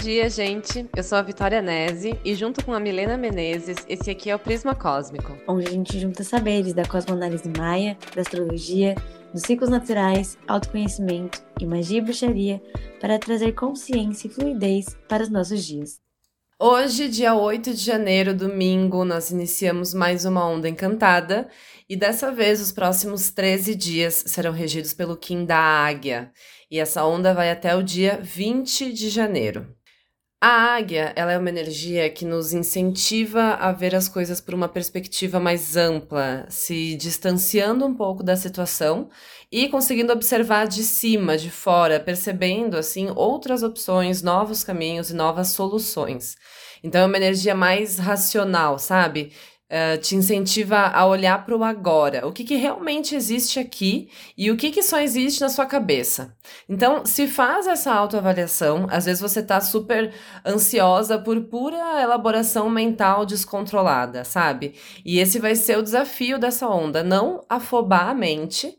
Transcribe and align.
dia, 0.00 0.30
gente. 0.30 0.88
Eu 0.96 1.02
sou 1.02 1.18
a 1.18 1.22
Vitória 1.22 1.60
Nese 1.60 2.18
e 2.24 2.34
junto 2.34 2.64
com 2.64 2.72
a 2.72 2.80
Milena 2.80 3.18
Menezes, 3.18 3.76
esse 3.86 4.10
aqui 4.10 4.30
é 4.30 4.34
o 4.34 4.38
Prisma 4.38 4.74
Cósmico. 4.74 5.36
Onde 5.46 5.66
a 5.66 5.70
gente 5.70 6.00
junta 6.00 6.24
saberes 6.24 6.72
da 6.72 6.86
cosmoanálise 6.86 7.50
maia, 7.58 7.98
da 8.14 8.22
astrologia, 8.22 8.94
dos 9.30 9.42
ciclos 9.42 9.68
naturais, 9.68 10.38
autoconhecimento 10.48 11.42
e 11.60 11.66
magia 11.66 11.98
e 11.98 12.00
bruxaria 12.00 12.62
para 12.98 13.18
trazer 13.18 13.52
consciência 13.52 14.26
e 14.26 14.30
fluidez 14.30 14.96
para 15.06 15.22
os 15.22 15.28
nossos 15.28 15.62
dias. 15.66 16.00
Hoje, 16.58 17.08
dia 17.08 17.34
8 17.34 17.74
de 17.74 17.82
janeiro, 17.84 18.34
domingo, 18.34 19.04
nós 19.04 19.30
iniciamos 19.30 19.92
mais 19.92 20.24
uma 20.24 20.46
onda 20.46 20.68
encantada 20.68 21.48
e 21.88 21.94
dessa 21.94 22.32
vez 22.32 22.60
os 22.60 22.72
próximos 22.72 23.30
13 23.30 23.74
dias 23.74 24.24
serão 24.26 24.52
regidos 24.52 24.94
pelo 24.94 25.16
Kim 25.16 25.44
da 25.44 25.58
Águia. 25.58 26.32
E 26.70 26.78
essa 26.78 27.04
onda 27.04 27.34
vai 27.34 27.50
até 27.50 27.74
o 27.74 27.82
dia 27.82 28.18
20 28.22 28.92
de 28.92 29.10
janeiro. 29.10 29.74
A 30.42 30.74
águia, 30.76 31.12
ela 31.16 31.32
é 31.32 31.38
uma 31.38 31.50
energia 31.50 32.08
que 32.08 32.24
nos 32.24 32.54
incentiva 32.54 33.56
a 33.56 33.72
ver 33.72 33.94
as 33.94 34.08
coisas 34.08 34.40
por 34.40 34.54
uma 34.54 34.68
perspectiva 34.70 35.38
mais 35.38 35.76
ampla, 35.76 36.46
se 36.48 36.96
distanciando 36.96 37.84
um 37.84 37.94
pouco 37.94 38.22
da 38.22 38.34
situação 38.34 39.10
e 39.52 39.68
conseguindo 39.68 40.14
observar 40.14 40.66
de 40.66 40.82
cima, 40.82 41.36
de 41.36 41.50
fora, 41.50 42.00
percebendo 42.00 42.78
assim 42.78 43.10
outras 43.14 43.62
opções, 43.62 44.22
novos 44.22 44.64
caminhos 44.64 45.10
e 45.10 45.14
novas 45.14 45.48
soluções. 45.48 46.38
Então 46.82 47.02
é 47.02 47.06
uma 47.06 47.18
energia 47.18 47.54
mais 47.54 47.98
racional, 47.98 48.78
sabe? 48.78 49.32
Uh, 49.70 49.96
te 49.98 50.16
incentiva 50.16 50.88
a 50.88 51.06
olhar 51.06 51.46
para 51.46 51.56
o 51.56 51.62
agora, 51.62 52.26
o 52.26 52.32
que, 52.32 52.42
que 52.42 52.56
realmente 52.56 53.14
existe 53.14 53.60
aqui 53.60 54.08
e 54.36 54.50
o 54.50 54.56
que, 54.56 54.72
que 54.72 54.82
só 54.82 54.98
existe 54.98 55.40
na 55.40 55.48
sua 55.48 55.64
cabeça. 55.64 56.36
Então, 56.68 57.06
se 57.06 57.28
faz 57.28 57.68
essa 57.68 57.94
autoavaliação, 57.94 58.88
às 58.90 59.04
vezes 59.04 59.20
você 59.20 59.38
está 59.38 59.60
super 59.60 60.12
ansiosa 60.44 61.20
por 61.20 61.40
pura 61.42 62.02
elaboração 62.02 62.68
mental 62.68 63.24
descontrolada, 63.24 64.24
sabe? 64.24 64.74
E 65.04 65.20
esse 65.20 65.38
vai 65.38 65.54
ser 65.54 65.78
o 65.78 65.82
desafio 65.84 66.36
dessa 66.36 66.68
onda, 66.68 67.04
não 67.04 67.40
afobar 67.48 68.08
a 68.08 68.14
mente. 68.14 68.76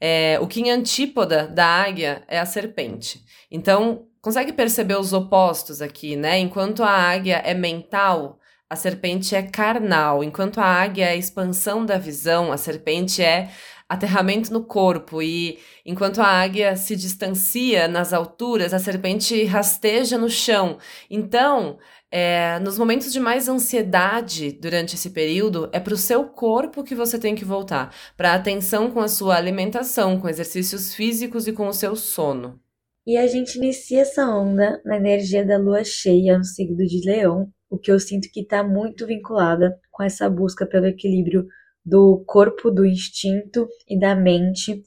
É, 0.00 0.38
o 0.40 0.46
que 0.46 0.62
em 0.62 0.70
antípoda 0.70 1.46
da 1.46 1.66
águia 1.66 2.22
é 2.26 2.40
a 2.40 2.46
serpente. 2.46 3.22
Então, 3.50 4.06
consegue 4.22 4.54
perceber 4.54 4.98
os 4.98 5.12
opostos 5.12 5.82
aqui, 5.82 6.16
né? 6.16 6.38
Enquanto 6.38 6.82
a 6.82 6.90
águia 6.90 7.42
é 7.44 7.52
mental, 7.52 8.39
a 8.70 8.76
serpente 8.76 9.34
é 9.34 9.42
carnal, 9.42 10.22
enquanto 10.22 10.58
a 10.58 10.64
águia 10.64 11.06
é 11.06 11.10
a 11.10 11.16
expansão 11.16 11.84
da 11.84 11.98
visão, 11.98 12.52
a 12.52 12.56
serpente 12.56 13.20
é 13.20 13.50
aterramento 13.88 14.52
no 14.52 14.62
corpo 14.62 15.20
e 15.20 15.58
enquanto 15.84 16.20
a 16.20 16.26
águia 16.26 16.76
se 16.76 16.94
distancia 16.94 17.88
nas 17.88 18.12
alturas, 18.12 18.72
a 18.72 18.78
serpente 18.78 19.44
rasteja 19.44 20.16
no 20.16 20.30
chão. 20.30 20.78
Então, 21.10 21.80
é, 22.12 22.60
nos 22.60 22.78
momentos 22.78 23.12
de 23.12 23.18
mais 23.18 23.48
ansiedade 23.48 24.52
durante 24.52 24.94
esse 24.94 25.10
período, 25.10 25.68
é 25.72 25.80
para 25.80 25.94
o 25.94 25.96
seu 25.96 26.26
corpo 26.26 26.84
que 26.84 26.94
você 26.94 27.18
tem 27.18 27.34
que 27.34 27.44
voltar, 27.44 27.92
para 28.16 28.34
atenção 28.34 28.92
com 28.92 29.00
a 29.00 29.08
sua 29.08 29.34
alimentação, 29.34 30.20
com 30.20 30.28
exercícios 30.28 30.94
físicos 30.94 31.48
e 31.48 31.52
com 31.52 31.66
o 31.66 31.72
seu 31.72 31.96
sono. 31.96 32.60
E 33.04 33.16
a 33.16 33.26
gente 33.26 33.56
inicia 33.56 34.02
essa 34.02 34.28
onda 34.28 34.80
na 34.84 34.96
energia 34.96 35.44
da 35.44 35.58
lua 35.58 35.82
cheia 35.82 36.38
no 36.38 36.44
signo 36.44 36.76
de 36.76 37.04
Leão, 37.04 37.50
o 37.70 37.78
que 37.78 37.92
eu 37.92 38.00
sinto 38.00 38.28
que 38.32 38.40
está 38.40 38.64
muito 38.64 39.06
vinculada 39.06 39.78
com 39.90 40.02
essa 40.02 40.28
busca 40.28 40.66
pelo 40.66 40.86
equilíbrio 40.86 41.46
do 41.84 42.22
corpo, 42.26 42.70
do 42.70 42.84
instinto 42.84 43.68
e 43.88 43.98
da 43.98 44.14
mente 44.14 44.82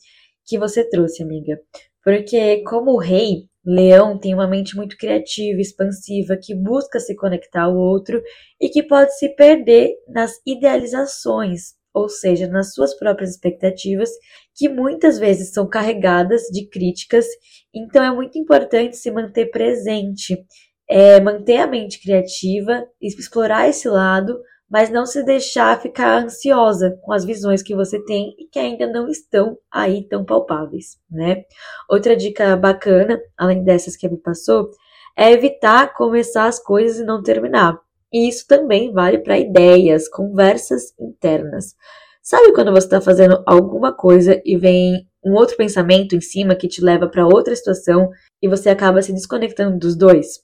que 0.46 0.60
você 0.60 0.88
trouxe, 0.88 1.24
amiga. 1.24 1.60
Porque, 2.04 2.62
como 2.64 2.92
o 2.92 3.00
rei, 3.00 3.48
Leão 3.66 4.20
tem 4.20 4.34
uma 4.34 4.48
mente 4.48 4.76
muito 4.76 4.98
criativa, 4.98 5.62
expansiva, 5.62 6.36
que 6.36 6.54
busca 6.54 7.00
se 7.00 7.16
conectar 7.16 7.64
ao 7.64 7.78
outro 7.78 8.22
e 8.60 8.68
que 8.68 8.84
pode 8.84 9.18
se 9.18 9.30
perder 9.30 9.94
nas 10.10 10.34
idealizações, 10.46 11.76
ou 11.94 12.10
seja, 12.10 12.46
nas 12.48 12.74
suas 12.74 12.94
próprias 12.94 13.32
expectativas, 13.32 14.10
que 14.54 14.68
muitas 14.68 15.18
vezes 15.18 15.54
são 15.54 15.68
carregadas 15.68 16.42
de 16.52 16.68
críticas. 16.68 17.26
Então, 17.74 18.04
é 18.04 18.14
muito 18.14 18.38
importante 18.38 18.98
se 18.98 19.10
manter 19.10 19.50
presente 19.50 20.46
é 20.90 21.20
manter 21.20 21.58
a 21.58 21.68
mente 21.68 22.02
criativa, 22.02 22.86
explorar 23.02 23.70
esse 23.70 23.88
lado, 23.88 24.40
mas 24.70 24.90
não 24.90 25.06
se 25.06 25.24
deixar 25.24 25.80
ficar 25.80 26.24
ansiosa 26.24 26.98
com 27.04 27.14
as 27.14 27.24
visões 27.24 27.62
que 27.62 27.76
você 27.76 28.04
tem 28.04 28.34
e 28.40 28.48
que 28.48 28.58
ainda 28.58 28.88
não 28.88 29.08
estão 29.08 29.58
aí 29.72 30.08
tão 30.08 30.26
palpáveis, 30.26 30.98
né? 31.12 31.44
Outra 31.90 32.16
dica 32.16 32.58
bacana, 32.58 33.22
além 33.38 33.64
dessas 33.64 33.96
que 33.96 34.10
me 34.10 34.18
passou, 34.18 34.72
é 35.16 35.32
evitar 35.32 35.94
começar 35.94 36.48
as 36.48 36.60
coisas 36.60 37.00
e 37.00 37.06
não 37.06 37.22
terminar. 37.22 37.78
E 38.12 38.28
isso 38.28 38.48
também 38.48 38.92
vale 38.92 39.20
para 39.20 39.38
ideias, 39.38 40.08
conversas 40.10 40.94
internas. 41.00 41.76
Sabe 42.22 42.54
quando 42.54 42.72
você 42.72 42.88
está 42.88 43.02
fazendo 43.02 43.44
alguma 43.46 43.94
coisa 43.94 44.42
e 44.46 44.58
vem 44.58 45.08
um 45.24 45.34
outro 45.34 45.56
pensamento 45.56 46.16
em 46.16 46.22
cima 46.22 46.56
que 46.56 46.68
te 46.68 46.84
leva 46.84 47.08
para 47.08 47.28
outra 47.28 47.56
situação 47.56 48.10
e 48.42 48.48
você 48.48 48.70
acaba 48.70 49.02
se 49.02 49.14
desconectando 49.14 49.78
dos 49.78 49.96
dois? 49.96 50.42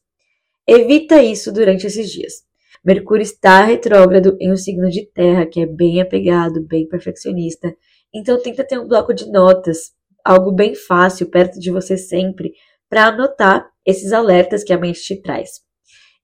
Evita 0.71 1.19
isso 1.23 1.51
durante 1.51 1.87
esses 1.87 2.11
dias. 2.11 2.43
Mercúrio 2.85 3.23
está 3.23 3.63
retrógrado 3.63 4.37
em 4.39 4.51
um 4.51 4.55
signo 4.55 4.87
de 4.87 5.03
terra, 5.03 5.47
que 5.47 5.61
é 5.61 5.65
bem 5.65 5.99
apegado, 5.99 6.61
bem 6.61 6.87
perfeccionista. 6.87 7.75
Então 8.13 8.39
tenta 8.39 8.63
ter 8.63 8.79
um 8.79 8.87
bloco 8.87 9.11
de 9.11 9.31
notas, 9.31 9.93
algo 10.23 10.51
bem 10.51 10.75
fácil 10.75 11.25
perto 11.25 11.59
de 11.59 11.71
você 11.71 11.97
sempre, 11.97 12.53
para 12.87 13.07
anotar 13.07 13.67
esses 13.83 14.13
alertas 14.13 14.63
que 14.63 14.71
a 14.71 14.77
mente 14.77 15.01
te 15.01 15.19
traz. 15.19 15.61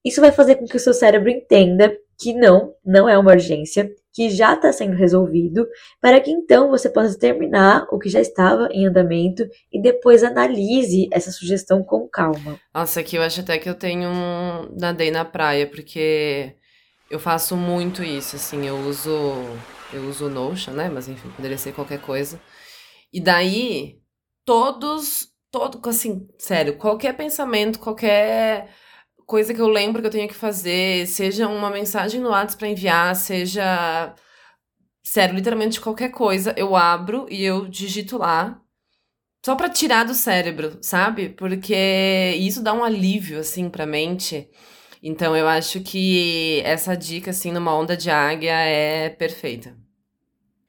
Isso 0.06 0.22
vai 0.22 0.32
fazer 0.32 0.58
com 0.58 0.66
que 0.66 0.78
o 0.78 0.80
seu 0.80 0.94
cérebro 0.94 1.28
entenda 1.28 1.98
que 2.16 2.32
não, 2.32 2.72
não 2.86 3.10
é 3.10 3.18
uma 3.18 3.32
urgência, 3.32 3.90
que 4.16 4.30
já 4.30 4.54
está 4.54 4.72
sendo 4.72 4.96
resolvido, 4.96 5.68
para 6.00 6.22
que 6.22 6.32
então 6.32 6.70
você 6.70 6.90
possa 6.90 7.20
terminar 7.20 7.86
o 7.92 8.00
que 8.00 8.08
já 8.08 8.22
estava 8.22 8.70
em 8.72 8.88
andamento 8.88 9.46
e 9.72 9.82
depois 9.82 10.24
analise 10.24 11.10
essa 11.12 11.32
sugestão 11.32 11.84
com 11.84 12.08
calma. 12.08 12.58
Nossa, 12.74 13.02
aqui 13.02 13.18
eu 13.18 13.22
acho 13.22 13.42
até 13.42 13.58
que 13.60 13.70
eu 13.70 13.76
tenho 13.76 14.08
um 14.10 14.74
nadei 14.80 15.12
na 15.12 15.26
praia, 15.26 15.68
porque 15.68 16.56
eu 17.12 17.20
faço 17.20 17.58
muito 17.58 18.02
isso, 18.02 18.38
assim, 18.38 18.66
eu 18.66 18.78
uso 18.78 19.12
eu 19.92 20.08
uso 20.08 20.30
Notion, 20.30 20.74
né, 20.74 20.90
mas 20.90 21.10
enfim, 21.10 21.30
poderia 21.36 21.58
ser 21.58 21.74
qualquer 21.74 22.00
coisa. 22.00 22.40
E 23.12 23.20
daí 23.20 23.98
todos 24.46 25.28
todo 25.52 25.80
assim, 25.90 26.26
sério, 26.38 26.78
qualquer 26.78 27.16
pensamento, 27.18 27.80
qualquer 27.80 28.70
coisa 29.26 29.54
que 29.54 29.62
eu 29.62 29.68
lembro 29.68 30.02
que 30.02 30.08
eu 30.08 30.12
tenho 30.12 30.28
que 30.28 30.36
fazer, 30.36 31.08
seja 31.08 31.48
uma 31.48 31.70
mensagem 31.70 32.22
no 32.22 32.30
WhatsApp 32.30 32.58
para 32.58 32.70
enviar, 32.70 33.16
seja. 33.16 34.14
Sério, 35.04 35.36
literalmente 35.36 35.80
qualquer 35.80 36.10
coisa, 36.10 36.54
eu 36.58 36.76
abro 36.76 37.28
e 37.30 37.44
eu 37.44 37.68
digito 37.68 38.18
lá. 38.18 38.60
Só 39.46 39.56
para 39.56 39.70
tirar 39.70 40.04
do 40.04 40.16
cérebro, 40.16 40.80
sabe? 40.82 41.30
Porque 41.30 42.36
isso 42.40 42.64
dá 42.64 42.74
um 42.74 42.84
alívio, 42.84 43.40
assim, 43.40 43.70
pra 43.70 43.86
mente. 43.86 44.50
Então 45.04 45.38
eu 45.38 45.48
acho 45.48 45.82
que 45.82 46.62
essa 46.66 46.98
dica, 46.98 47.30
assim, 47.30 47.52
numa 47.52 47.78
onda 47.78 47.96
de 47.96 48.10
águia 48.10 48.54
é 48.54 49.10
perfeita. 49.10 49.76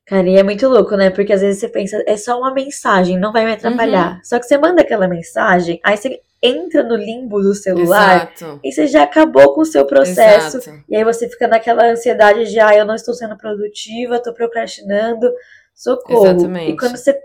Cara, 0.04 0.28
e 0.28 0.36
é 0.36 0.42
muito 0.42 0.68
louco, 0.68 0.94
né? 0.94 1.08
Porque 1.08 1.32
às 1.32 1.40
vezes 1.40 1.58
você 1.58 1.68
pensa, 1.68 2.04
é 2.06 2.16
só 2.18 2.38
uma 2.38 2.52
mensagem, 2.52 3.18
não 3.18 3.32
vai 3.32 3.46
me 3.46 3.52
atrapalhar. 3.52 4.16
Uhum. 4.16 4.20
Só 4.22 4.38
que 4.38 4.44
você 4.44 4.58
manda 4.58 4.82
aquela 4.82 5.08
mensagem, 5.08 5.80
aí 5.82 5.96
você 5.96 6.20
entra 6.46 6.82
no 6.82 6.96
limbo 6.96 7.40
do 7.40 7.54
celular 7.54 8.32
Exato. 8.34 8.60
e 8.62 8.72
você 8.72 8.86
já 8.86 9.02
acabou 9.02 9.54
com 9.54 9.62
o 9.62 9.66
seu 9.66 9.86
processo. 9.86 10.58
Exato. 10.58 10.84
E 10.88 10.96
aí 10.96 11.04
você 11.04 11.28
fica 11.28 11.48
naquela 11.48 11.90
ansiedade 11.90 12.50
de, 12.50 12.60
ah, 12.60 12.76
eu 12.76 12.84
não 12.84 12.94
estou 12.94 13.14
sendo 13.14 13.36
produtiva, 13.36 14.16
estou 14.16 14.32
procrastinando, 14.32 15.30
socorro. 15.74 16.26
Exatamente. 16.26 16.72
E 16.72 16.76
quando 16.76 16.96
você 16.96 17.18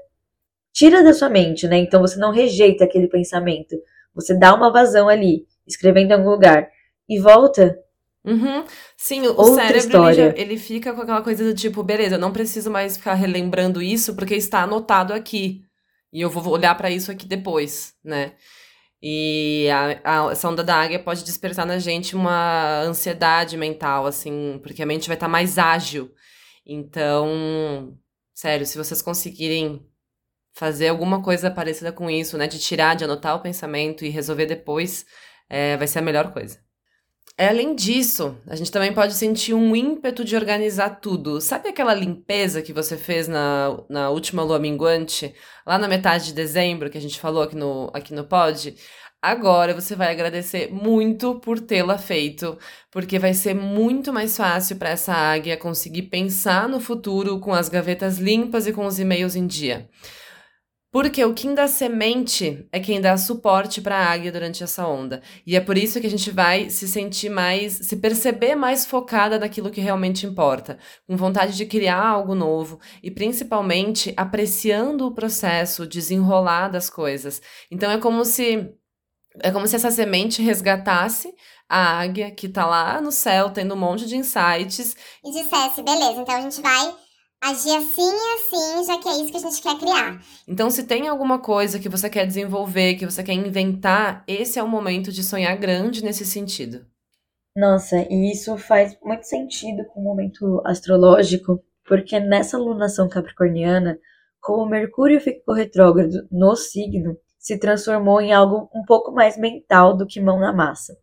tira 0.74 1.04
da 1.04 1.14
sua 1.14 1.30
mente, 1.30 1.68
né? 1.68 1.78
Então 1.78 2.02
você 2.02 2.18
não 2.18 2.32
rejeita 2.32 2.84
aquele 2.84 3.08
pensamento. 3.08 3.76
Você 4.14 4.38
dá 4.38 4.54
uma 4.54 4.72
vazão 4.72 5.08
ali, 5.08 5.46
escrevendo 5.68 6.12
em 6.12 6.14
algum 6.14 6.30
lugar, 6.30 6.70
e 7.08 7.20
volta. 7.20 7.80
Uhum. 8.24 8.64
Sim, 8.96 9.22
o 9.28 9.36
Outra 9.36 9.68
cérebro 9.68 10.06
ele, 10.10 10.14
já, 10.14 10.28
ele, 10.36 10.58
fica 10.58 10.94
com 10.94 11.02
aquela 11.02 11.22
coisa 11.22 11.44
do 11.44 11.56
tipo, 11.56 11.82
beleza, 11.82 12.16
eu 12.16 12.20
não 12.20 12.32
preciso 12.32 12.70
mais 12.70 12.96
ficar 12.96 13.16
relembrando 13.16 13.82
isso 13.82 14.16
porque 14.16 14.36
está 14.36 14.62
anotado 14.62 15.14
aqui. 15.14 15.64
E 16.14 16.22
eu 16.22 16.30
vou 16.30 16.54
olhar 16.54 16.76
para 16.76 16.92
isso 16.92 17.12
aqui 17.12 17.26
depois, 17.26 17.94
né? 18.04 18.34
E 19.02 19.68
a, 19.70 20.28
a, 20.28 20.32
essa 20.32 20.48
onda 20.48 20.64
da 20.64 20.76
águia 20.76 21.00
pode 21.00 21.24
despertar 21.24 21.66
na 21.66 21.80
gente 21.80 22.16
uma 22.16 22.82
ansiedade 22.82 23.58
mental, 23.58 24.06
assim, 24.06 24.60
porque 24.62 24.84
a 24.84 24.86
mente 24.86 25.08
vai 25.08 25.16
estar 25.16 25.26
tá 25.26 25.32
mais 25.32 25.58
ágil. 25.58 26.14
Então, 26.66 27.98
sério, 28.34 28.66
se 28.66 28.78
vocês 28.78 29.02
conseguirem 29.02 29.84
fazer 30.54 30.90
alguma 30.90 31.24
coisa 31.24 31.50
parecida 31.50 31.92
com 31.92 32.10
isso, 32.10 32.38
né, 32.38 32.48
de 32.48 32.60
tirar, 32.60 32.96
de 32.96 33.04
anotar 33.04 33.36
o 33.36 33.42
pensamento 33.42 34.06
e 34.06 34.10
resolver 34.10 34.46
depois, 34.46 35.06
é, 35.50 35.78
vai 35.78 35.88
ser 35.88 36.00
a 36.00 36.02
melhor 36.04 36.32
coisa. 36.32 36.60
É, 37.38 37.48
além 37.48 37.74
disso, 37.76 38.38
a 38.46 38.56
gente 38.56 38.72
também 38.72 38.94
pode 38.94 39.14
sentir 39.14 39.54
um 39.54 39.76
ímpeto 39.76 40.24
de 40.24 40.36
organizar 40.36 41.00
tudo. 41.02 41.42
Sabe 41.42 41.70
aquela 41.70 41.94
limpeza 41.94 42.62
que 42.62 42.74
você 42.74 42.98
fez 42.98 43.28
na, 43.28 43.78
na 43.90 44.10
última 44.10 44.44
lua 44.44 44.60
minguante, 44.60 45.34
lá 45.66 45.78
na 45.78 45.88
metade 45.88 46.26
de 46.26 46.34
dezembro, 46.34 46.90
que 46.90 46.98
a 46.98 47.02
gente 47.02 47.20
falou 47.20 47.42
aqui 47.42 47.56
no, 47.56 47.90
aqui 47.94 48.14
no 48.14 48.26
pod? 48.26 48.76
Agora 49.22 49.74
você 49.74 49.96
vai 49.96 50.12
agradecer 50.12 50.72
muito 50.74 51.40
por 51.40 51.60
tê-la 51.60 51.98
feito, 51.98 52.58
porque 52.92 53.20
vai 53.20 53.34
ser 53.36 53.54
muito 53.54 54.12
mais 54.12 54.36
fácil 54.36 54.78
para 54.78 54.90
essa 54.90 55.14
águia 55.14 55.56
conseguir 55.58 56.04
pensar 56.04 56.68
no 56.68 56.80
futuro 56.80 57.40
com 57.40 57.54
as 57.54 57.70
gavetas 57.70 58.18
limpas 58.18 58.66
e 58.66 58.74
com 58.74 58.86
os 58.86 59.00
e-mails 59.00 59.36
em 59.36 59.46
dia. 59.46 59.88
Porque 60.92 61.24
o 61.24 61.34
Kim 61.34 61.56
da 61.56 61.70
semente 61.70 62.68
é 62.70 62.78
quem 62.78 63.00
dá 63.00 63.16
suporte 63.16 63.80
para 63.80 63.96
a 63.96 64.12
águia 64.12 64.30
durante 64.30 64.62
essa 64.62 64.86
onda. 64.86 65.22
E 65.48 65.56
é 65.56 65.62
por 65.62 65.78
isso 65.78 66.02
que 66.02 66.08
a 66.08 66.10
gente 66.10 66.30
vai 66.30 66.70
se 66.70 66.86
sentir 66.86 67.30
mais, 67.30 67.74
se 67.74 67.96
perceber 67.96 68.56
mais 68.56 68.86
focada 68.86 69.40
naquilo 69.40 69.72
que 69.72 69.80
realmente 69.80 70.26
importa, 70.26 70.78
com 71.08 71.16
vontade 71.16 71.56
de 71.56 71.66
criar 71.66 72.06
algo 72.06 72.36
novo 72.36 72.78
e 73.02 73.10
principalmente 73.10 74.14
apreciando 74.18 75.08
o 75.08 75.14
processo, 75.14 75.88
desenrolar 75.88 76.68
das 76.68 76.90
coisas. 76.90 77.42
Então 77.72 77.90
é 77.90 77.98
como 77.98 78.26
se 78.26 78.70
é 79.42 79.50
como 79.50 79.66
se 79.66 79.78
essa 79.78 79.90
semente 79.90 80.42
resgatasse 80.42 81.34
a 81.70 82.02
águia 82.02 82.30
que 82.32 82.50
tá 82.50 82.66
lá 82.66 83.00
no 83.00 83.14
céu, 83.14 83.50
tendo 83.50 83.76
um 83.76 83.78
monte 83.78 84.06
de 84.06 84.18
insights. 84.18 84.94
E 85.24 85.32
dissesse, 85.32 85.82
beleza, 85.82 86.20
então 86.20 86.36
a 86.36 86.42
gente 86.42 86.60
vai 86.60 86.94
agir 87.44 87.76
assim 87.76 88.02
e 88.02 88.34
assim, 88.36 88.86
já 88.86 88.98
que 89.00 89.10
é 89.10 89.12
isso 89.14 89.32
que 89.32 89.38
a 89.38 89.40
gente 89.40 89.62
quer 89.62 89.80
criar. 89.80 90.22
Então, 90.48 90.70
se 90.70 90.84
tem 90.84 91.08
alguma 91.08 91.40
coisa 91.40 91.80
que 91.80 91.90
você 91.90 92.10
quer 92.10 92.28
desenvolver, 92.28 92.96
que 92.96 93.06
você 93.06 93.24
quer 93.24 93.34
inventar, 93.34 94.24
esse 94.28 94.60
é 94.60 94.64
o 94.64 94.68
momento 94.68 95.12
de 95.12 95.24
sonhar 95.24 95.58
grande 95.58 96.04
nesse 96.04 96.26
sentido. 96.26 96.86
Nossa, 97.56 98.08
e 98.10 98.32
isso 98.32 98.58
faz 98.58 98.98
muito 99.04 99.24
sentido 99.24 99.84
com 99.86 100.00
o 100.00 100.04
momento 100.04 100.62
astrológico, 100.66 101.62
porque 101.86 102.20
nessa 102.20 102.58
lunação 102.58 103.10
capricorniana, 103.10 104.00
como 104.40 104.70
Mercúrio 104.70 105.20
ficou 105.20 105.54
retrógrado 105.54 106.28
no 106.32 106.56
signo, 106.56 107.18
se 107.38 107.58
transformou 107.58 108.22
em 108.22 108.32
algo 108.32 108.70
um 108.74 108.84
pouco 108.86 109.12
mais 109.12 109.38
mental 109.38 109.98
do 109.98 110.06
que 110.06 110.22
mão 110.22 110.40
na 110.40 110.54
massa. 110.54 110.96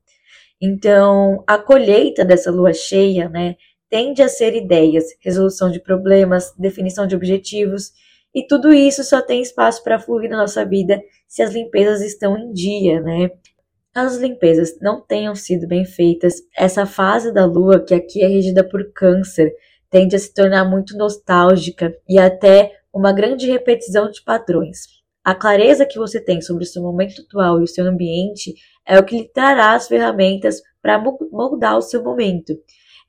Então, 0.61 1.45
a 1.47 1.59
colheita 1.59 2.25
dessa 2.25 2.51
lua 2.51 2.73
cheia, 2.73 3.29
né, 3.29 3.57
tende 3.91 4.23
a 4.23 4.29
ser 4.29 4.55
ideias, 4.55 5.05
resolução 5.21 5.71
de 5.71 5.81
problemas, 5.81 6.53
definição 6.59 7.07
de 7.07 7.17
objetivos, 7.17 7.93
e 8.35 8.47
tudo 8.47 8.73
isso 8.73 9.03
só 9.03 9.23
tem 9.23 9.41
espaço 9.41 9.83
para 9.83 9.99
fluir 9.99 10.31
na 10.31 10.37
nossa 10.37 10.65
vida 10.65 11.01
se 11.27 11.43
as 11.43 11.53
limpezas 11.53 12.03
estão 12.03 12.37
em 12.37 12.53
dia, 12.53 13.01
né? 13.01 13.31
As 13.95 14.17
limpezas 14.17 14.79
não 14.81 15.01
tenham 15.01 15.35
sido 15.35 15.67
bem 15.67 15.85
feitas, 15.85 16.35
essa 16.57 16.87
fase 16.87 17.33
da 17.33 17.45
lua, 17.47 17.85
que 17.85 17.95
aqui 17.95 18.23
é 18.23 18.29
regida 18.29 18.63
por 18.63 18.93
câncer, 18.93 19.53
tende 19.91 20.15
a 20.15 20.19
se 20.19 20.33
tornar 20.33 20.65
muito 20.65 20.97
nostálgica 20.97 21.97
e 22.09 22.19
até 22.19 22.73
uma 22.93 23.13
grande 23.13 23.51
repetição 23.51 24.11
de 24.11 24.23
padrões. 24.23 24.99
A 25.25 25.35
clareza 25.35 25.85
que 25.85 25.99
você 25.99 26.21
tem 26.21 26.41
sobre 26.41 26.65
o 26.65 26.67
seu 26.67 26.83
momento 26.83 27.23
atual 27.23 27.61
e 27.61 27.65
o 27.65 27.67
seu 27.67 27.87
ambiente 27.87 28.55
é 28.87 28.99
o 28.99 29.05
que 29.05 29.17
lhe 29.17 29.29
trará 29.29 29.75
as 29.75 29.89
ferramentas 29.89 30.63
para 30.81 31.03
moldar 31.31 31.77
o 31.77 31.83
seu 31.83 32.03
momento. 32.03 32.55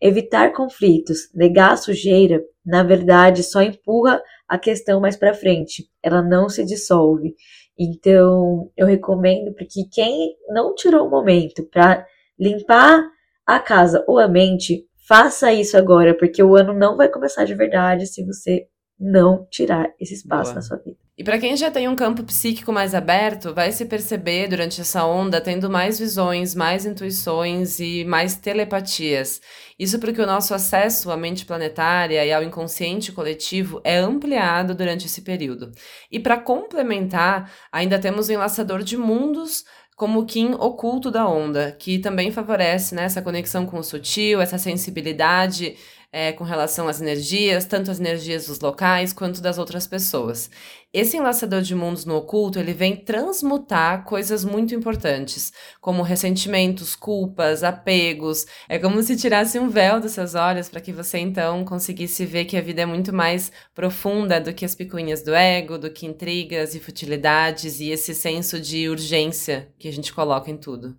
Evitar 0.02 0.54
conflitos, 0.54 1.30
negar 1.34 1.74
a 1.74 1.78
sujeira, 1.78 2.42
na 2.66 2.84
verdade, 2.84 3.44
só 3.44 3.62
empurra 3.62 4.22
a 4.48 4.58
questão 4.58 5.00
mais 5.00 5.18
para 5.18 5.34
frente. 5.34 5.90
Ela 6.02 6.22
não 6.22 6.48
se 6.48 6.66
dissolve. 6.66 7.36
Então, 7.78 8.70
eu 8.76 8.88
recomendo 8.88 9.54
porque 9.54 9.86
quem 9.92 10.36
não 10.50 10.74
tirou 10.76 11.08
o 11.08 11.10
momento 11.10 11.64
para 11.64 12.06
limpar 12.40 13.04
a 13.46 13.60
casa 13.60 14.04
ou 14.08 14.20
a 14.20 14.28
mente, 14.28 14.86
faça 15.08 15.52
isso 15.52 15.78
agora, 15.78 16.16
porque 16.16 16.44
o 16.44 16.56
ano 16.56 16.74
não 16.74 16.96
vai 16.96 17.10
começar 17.10 17.44
de 17.44 17.56
verdade 17.56 18.06
se 18.06 18.24
você 18.24 18.68
não 19.00 19.48
tirar 19.50 19.92
esse 20.00 20.14
espaço 20.14 20.52
Boa. 20.52 20.56
na 20.56 20.62
sua 20.62 20.78
vida. 20.78 20.98
E 21.20 21.24
para 21.24 21.38
quem 21.38 21.58
já 21.58 21.70
tem 21.70 21.86
um 21.90 21.98
campo 21.98 22.24
psíquico 22.24 22.72
mais 22.72 22.96
aberto, 22.96 23.54
vai 23.54 23.74
se 23.74 23.84
perceber 23.84 24.48
durante 24.48 24.80
essa 24.80 25.06
onda 25.06 25.42
tendo 25.42 25.70
mais 25.70 26.00
visões, 26.00 26.56
mais 26.56 26.86
intuições 26.86 27.78
e 27.78 28.06
mais 28.06 28.38
telepatias. 28.38 29.42
Isso 29.78 30.00
porque 30.00 30.22
o 30.22 30.26
nosso 30.26 30.54
acesso 30.54 31.12
à 31.12 31.18
mente 31.18 31.46
planetária 31.46 32.24
e 32.24 32.32
ao 32.32 32.42
inconsciente 32.42 33.12
coletivo 33.12 33.82
é 33.84 33.98
ampliado 33.98 34.74
durante 34.74 35.08
esse 35.08 35.22
período. 35.22 35.72
E 36.10 36.22
para 36.22 36.38
complementar, 36.38 37.52
ainda 37.70 38.00
temos 38.00 38.30
o 38.30 38.32
enlaçador 38.32 38.82
de 38.82 38.96
mundos 38.96 39.66
como 39.98 40.22
o 40.22 40.26
Kim 40.26 40.54
oculto 40.54 41.12
da 41.12 41.28
onda, 41.28 41.76
que 41.78 42.00
também 42.00 42.32
favorece 42.32 42.96
né, 42.96 43.04
essa 43.04 43.22
conexão 43.22 43.66
com 43.66 43.80
o 43.80 43.84
sutil, 43.84 44.40
essa 44.40 44.58
sensibilidade 44.58 45.76
é, 46.12 46.32
com 46.32 46.44
relação 46.44 46.88
às 46.88 47.00
energias, 47.00 47.66
tanto 47.66 47.92
as 47.92 48.00
energias 48.00 48.48
dos 48.48 48.60
locais 48.60 49.14
quanto 49.14 49.42
das 49.42 49.58
outras 49.58 49.86
pessoas. 49.86 50.50
Esse 50.92 51.18
enlaçador 51.18 51.62
de 51.62 51.76
mundos 51.76 52.04
no 52.04 52.16
oculto, 52.16 52.58
ele 52.58 52.74
vem 52.74 52.96
transmutar 52.96 54.04
coisas 54.06 54.44
muito 54.44 54.74
importantes, 54.74 55.54
como 55.80 56.02
ressentimentos, 56.02 56.96
culpas, 56.96 57.64
apegos. 57.64 58.48
É 58.68 58.80
como 58.80 59.04
se 59.04 59.16
tirasse 59.16 59.60
um 59.60 59.70
véu 59.70 60.00
dos 60.00 60.14
seus 60.14 60.34
olhos 60.34 60.68
para 60.68 60.82
que 60.82 60.92
você 60.92 61.20
então 61.20 61.64
conseguisse 61.64 62.26
ver 62.26 62.46
que 62.46 62.58
a 62.58 62.62
vida 62.62 62.82
é 62.82 62.86
muito 62.88 63.14
mais 63.14 63.52
profunda 63.76 64.42
do 64.42 64.52
que 64.52 64.66
as 64.66 64.74
picuinhas 64.74 65.22
do 65.22 65.36
ego, 65.36 65.78
do 65.78 65.92
que 65.92 66.08
intrigas 66.08 66.74
e 66.74 66.80
futilidades 66.80 67.80
e 67.80 67.92
esse 67.92 68.16
senso 68.16 68.60
de 68.60 68.90
urgência 68.90 69.72
que 69.78 69.88
a 69.88 69.94
gente 69.94 70.12
coloca 70.12 70.50
em 70.50 70.58
tudo. 70.58 70.98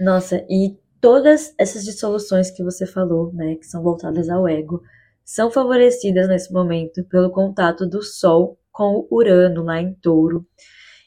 Nossa, 0.00 0.46
e 0.48 0.78
todas 1.00 1.54
essas 1.58 1.84
dissoluções 1.84 2.50
que 2.50 2.62
você 2.62 2.86
falou, 2.86 3.32
né, 3.32 3.56
que 3.56 3.66
são 3.66 3.82
voltadas 3.82 4.28
ao 4.28 4.48
ego, 4.48 4.82
são 5.24 5.50
favorecidas 5.50 6.28
nesse 6.28 6.52
momento 6.52 7.04
pelo 7.04 7.30
contato 7.30 7.86
do 7.86 8.02
Sol 8.02 8.58
com 8.70 9.06
Urano 9.10 9.64
lá 9.64 9.80
em 9.80 9.94
Touro. 9.94 10.46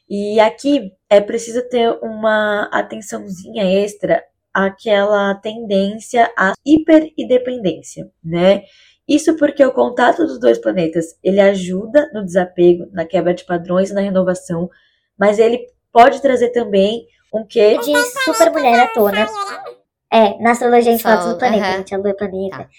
E 0.09 0.39
aqui 0.39 0.91
é 1.09 1.21
preciso 1.21 1.61
ter 1.69 1.89
uma 2.01 2.69
atençãozinha 2.73 3.63
extra 3.63 4.23
àquela 4.53 5.35
tendência 5.35 6.31
à 6.37 6.53
hiperindependência, 6.65 8.09
né? 8.23 8.63
Isso 9.07 9.35
porque 9.37 9.63
o 9.63 9.71
contato 9.71 10.25
dos 10.25 10.39
dois 10.39 10.57
planetas, 10.57 11.17
ele 11.23 11.39
ajuda 11.39 12.09
no 12.13 12.23
desapego, 12.23 12.87
na 12.91 13.05
quebra 13.05 13.33
de 13.33 13.45
padrões 13.45 13.91
na 13.91 14.01
renovação, 14.01 14.69
mas 15.17 15.39
ele 15.39 15.65
pode 15.91 16.21
trazer 16.21 16.49
também 16.49 17.05
um 17.33 17.45
quê 17.45 17.77
de 17.77 17.95
super 18.23 18.51
mulher 18.51 18.79
à 18.81 18.87
tona 18.93 19.27
é, 20.11 20.41
na 20.41 20.51
astrologia 20.51 20.91
a 20.91 20.93
gente 20.93 21.03
fala 21.03 21.33
do 21.33 21.37
planeta, 21.37 21.63
uh 21.63 21.69
-huh. 21.69 21.77
gente, 21.77 21.95
a 21.95 21.97
lua 21.97 22.09
é 22.09 22.13
planeta. 22.13 22.57
Tá. 22.57 22.69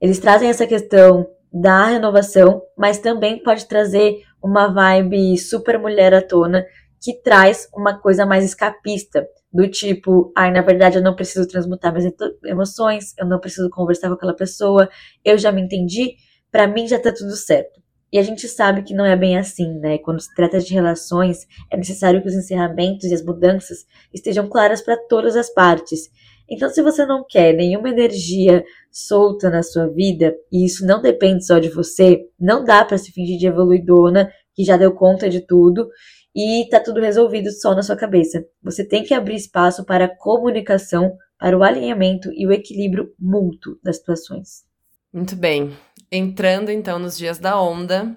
Eles 0.00 0.18
trazem 0.18 0.48
essa 0.48 0.66
questão 0.66 1.28
da 1.52 1.86
renovação, 1.86 2.62
mas 2.76 2.98
também 2.98 3.42
pode 3.42 3.66
trazer 3.66 4.22
uma 4.42 4.68
vibe 4.68 5.36
super 5.38 5.78
mulher 5.78 6.14
à 6.14 6.22
tona, 6.22 6.64
que 7.00 7.14
traz 7.22 7.68
uma 7.74 7.98
coisa 7.98 8.26
mais 8.26 8.44
escapista, 8.44 9.26
do 9.52 9.68
tipo, 9.68 10.32
ai, 10.36 10.50
na 10.50 10.62
verdade 10.62 10.98
eu 10.98 11.02
não 11.02 11.16
preciso 11.16 11.46
transmutar 11.48 11.92
minhas 11.92 12.12
emoções, 12.44 13.14
eu 13.18 13.26
não 13.26 13.40
preciso 13.40 13.68
conversar 13.70 14.08
com 14.08 14.14
aquela 14.14 14.34
pessoa, 14.34 14.88
eu 15.24 15.36
já 15.36 15.50
me 15.50 15.60
entendi, 15.60 16.16
para 16.50 16.66
mim 16.66 16.86
já 16.86 16.98
tá 17.00 17.12
tudo 17.12 17.34
certo. 17.36 17.80
E 18.12 18.18
a 18.18 18.22
gente 18.22 18.48
sabe 18.48 18.82
que 18.82 18.94
não 18.94 19.04
é 19.04 19.16
bem 19.16 19.38
assim, 19.38 19.78
né? 19.78 19.98
Quando 19.98 20.20
se 20.20 20.34
trata 20.34 20.58
de 20.58 20.74
relações, 20.74 21.46
é 21.70 21.76
necessário 21.76 22.20
que 22.20 22.28
os 22.28 22.34
encerramentos 22.34 23.04
e 23.04 23.14
as 23.14 23.24
mudanças 23.24 23.86
estejam 24.12 24.48
claras 24.48 24.82
para 24.82 24.96
todas 24.96 25.36
as 25.36 25.48
partes. 25.52 26.10
Então, 26.48 26.68
se 26.68 26.82
você 26.82 27.06
não 27.06 27.24
quer 27.24 27.52
nenhuma 27.52 27.88
energia 27.88 28.64
solta 28.90 29.48
na 29.48 29.62
sua 29.62 29.86
vida, 29.86 30.34
e 30.50 30.66
isso 30.66 30.84
não 30.84 31.00
depende 31.00 31.46
só 31.46 31.60
de 31.60 31.68
você, 31.68 32.26
não 32.38 32.64
dá 32.64 32.84
para 32.84 32.98
se 32.98 33.12
fingir 33.12 33.38
de 33.38 33.46
evoluidona, 33.46 34.32
que 34.54 34.64
já 34.64 34.76
deu 34.76 34.92
conta 34.92 35.30
de 35.30 35.46
tudo 35.46 35.88
e 36.34 36.68
tá 36.68 36.80
tudo 36.80 37.00
resolvido 37.00 37.52
só 37.52 37.74
na 37.74 37.82
sua 37.82 37.96
cabeça. 37.96 38.44
Você 38.62 38.84
tem 38.84 39.04
que 39.04 39.14
abrir 39.14 39.36
espaço 39.36 39.84
para 39.84 40.06
a 40.06 40.16
comunicação, 40.16 41.16
para 41.38 41.56
o 41.56 41.62
alinhamento 41.62 42.30
e 42.32 42.46
o 42.46 42.52
equilíbrio 42.52 43.12
mútuo 43.18 43.78
das 43.82 43.98
situações. 43.98 44.64
Muito 45.12 45.34
bem. 45.34 45.72
Entrando 46.12 46.72
então 46.72 46.98
nos 46.98 47.16
dias 47.16 47.38
da 47.38 47.60
onda, 47.60 48.16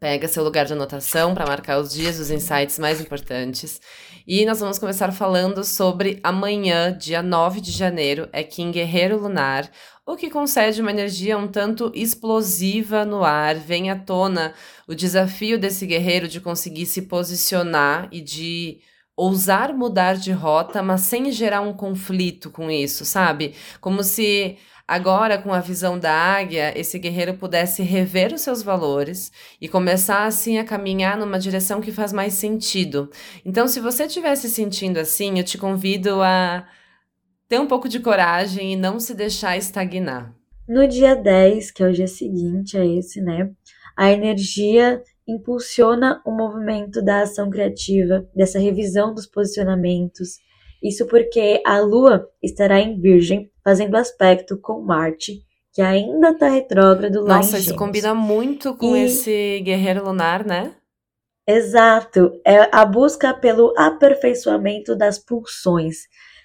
pega 0.00 0.26
seu 0.26 0.42
lugar 0.42 0.64
de 0.64 0.72
anotação 0.72 1.34
para 1.34 1.46
marcar 1.46 1.78
os 1.78 1.92
dias, 1.92 2.18
os 2.18 2.30
insights 2.30 2.78
mais 2.78 3.02
importantes. 3.02 3.82
E 4.26 4.46
nós 4.46 4.60
vamos 4.60 4.78
começar 4.78 5.12
falando 5.12 5.62
sobre 5.62 6.18
amanhã, 6.22 6.90
dia 6.90 7.22
9 7.22 7.60
de 7.60 7.70
janeiro, 7.70 8.30
é 8.32 8.42
Kim 8.42 8.70
Guerreiro 8.70 9.20
Lunar, 9.20 9.70
o 10.06 10.16
que 10.16 10.30
concede 10.30 10.80
uma 10.80 10.90
energia 10.90 11.36
um 11.36 11.48
tanto 11.48 11.92
explosiva 11.94 13.04
no 13.04 13.22
ar. 13.22 13.56
Vem 13.56 13.90
à 13.90 13.98
tona 13.98 14.54
o 14.88 14.94
desafio 14.94 15.58
desse 15.58 15.84
guerreiro 15.84 16.26
de 16.26 16.40
conseguir 16.40 16.86
se 16.86 17.02
posicionar 17.02 18.08
e 18.10 18.22
de 18.22 18.80
ousar 19.14 19.74
mudar 19.74 20.14
de 20.14 20.32
rota, 20.32 20.82
mas 20.82 21.02
sem 21.02 21.30
gerar 21.30 21.60
um 21.60 21.74
conflito 21.74 22.50
com 22.50 22.70
isso, 22.70 23.04
sabe? 23.04 23.54
Como 23.80 24.02
se 24.02 24.56
Agora, 24.92 25.38
com 25.38 25.54
a 25.54 25.58
visão 25.58 25.98
da 25.98 26.12
águia, 26.12 26.78
esse 26.78 26.98
guerreiro 26.98 27.32
pudesse 27.32 27.82
rever 27.82 28.30
os 28.34 28.42
seus 28.42 28.62
valores 28.62 29.32
e 29.58 29.66
começar 29.66 30.26
assim 30.26 30.58
a 30.58 30.64
caminhar 30.64 31.16
numa 31.16 31.38
direção 31.38 31.80
que 31.80 31.90
faz 31.90 32.12
mais 32.12 32.34
sentido. 32.34 33.08
Então, 33.42 33.66
se 33.66 33.80
você 33.80 34.04
estiver 34.04 34.34
se 34.34 34.50
sentindo 34.50 34.98
assim, 34.98 35.38
eu 35.38 35.44
te 35.44 35.56
convido 35.56 36.20
a 36.20 36.66
ter 37.48 37.58
um 37.58 37.66
pouco 37.66 37.88
de 37.88 38.00
coragem 38.00 38.74
e 38.74 38.76
não 38.76 39.00
se 39.00 39.14
deixar 39.14 39.56
estagnar. 39.56 40.34
No 40.68 40.86
dia 40.86 41.14
10, 41.14 41.70
que 41.70 41.82
é 41.82 41.88
o 41.88 41.92
dia 41.92 42.06
seguinte 42.06 42.76
a 42.76 42.84
esse, 42.84 43.22
né? 43.22 43.50
a 43.96 44.12
energia 44.12 45.02
impulsiona 45.26 46.20
o 46.26 46.32
movimento 46.32 47.02
da 47.02 47.22
ação 47.22 47.48
criativa, 47.48 48.28
dessa 48.36 48.58
revisão 48.58 49.14
dos 49.14 49.26
posicionamentos. 49.26 50.38
Isso 50.82 51.06
porque 51.06 51.62
a 51.64 51.80
Lua 51.80 52.28
estará 52.42 52.78
em 52.78 53.00
Virgem, 53.00 53.50
fazendo 53.64 53.96
aspecto 53.96 54.58
com 54.60 54.80
Marte, 54.82 55.40
que 55.72 55.80
ainda 55.82 56.30
está 56.30 56.48
retrógrado 56.48 57.20
lá 57.22 57.36
Nossa, 57.36 57.56
em 57.56 57.60
isso 57.60 57.70
Gêmeos. 57.70 57.78
combina 57.78 58.14
muito 58.14 58.76
com 58.76 58.96
E- 58.96 59.04
esse 59.04 59.60
guerreiro 59.64 60.04
lunar, 60.04 60.44
né? 60.44 60.74
Exato, 61.46 62.30
é 62.46 62.68
a 62.72 62.84
busca 62.84 63.34
pelo 63.34 63.74
aperfeiçoamento 63.76 64.94
das 64.94 65.18
pulsões. 65.18 65.96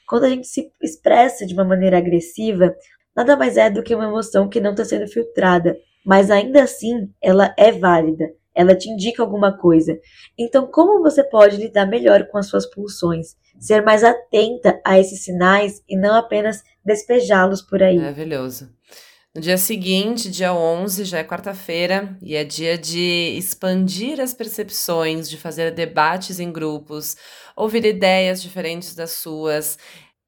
Quando 0.07 0.23
a 0.25 0.29
gente 0.29 0.47
se 0.47 0.71
expressa 0.81 1.45
de 1.45 1.53
uma 1.53 1.63
maneira 1.63 1.97
agressiva, 1.97 2.73
nada 3.15 3.35
mais 3.37 3.57
é 3.57 3.69
do 3.69 3.83
que 3.83 3.93
uma 3.93 4.05
emoção 4.05 4.49
que 4.49 4.59
não 4.59 4.71
está 4.71 4.83
sendo 4.85 5.07
filtrada, 5.07 5.77
mas 6.05 6.31
ainda 6.31 6.63
assim 6.63 7.09
ela 7.21 7.53
é 7.57 7.71
válida, 7.71 8.25
ela 8.55 8.75
te 8.75 8.89
indica 8.89 9.21
alguma 9.21 9.55
coisa. 9.55 9.99
Então, 10.37 10.65
como 10.65 11.03
você 11.03 11.23
pode 11.23 11.57
lidar 11.57 11.85
melhor 11.85 12.27
com 12.27 12.37
as 12.39 12.47
suas 12.47 12.65
pulsões? 12.65 13.35
Ser 13.59 13.83
mais 13.83 14.03
atenta 14.03 14.79
a 14.85 14.99
esses 14.99 15.23
sinais 15.23 15.81
e 15.87 15.97
não 15.97 16.15
apenas 16.15 16.63
despejá-los 16.85 17.61
por 17.61 17.81
aí. 17.81 17.97
Maravilhoso. 17.97 18.69
No 19.37 19.41
dia 19.41 19.57
seguinte, 19.57 20.31
dia 20.31 20.51
11, 20.51 21.05
já 21.05 21.19
é 21.19 21.23
quarta-feira 21.23 22.17
e 22.23 22.35
é 22.35 22.43
dia 22.43 22.75
de 22.75 23.35
expandir 23.37 24.19
as 24.19 24.33
percepções, 24.33 25.29
de 25.29 25.37
fazer 25.37 25.71
debates 25.71 26.39
em 26.39 26.51
grupos, 26.51 27.15
ouvir 27.55 27.85
ideias 27.85 28.41
diferentes 28.41 28.95
das 28.95 29.11
suas. 29.11 29.77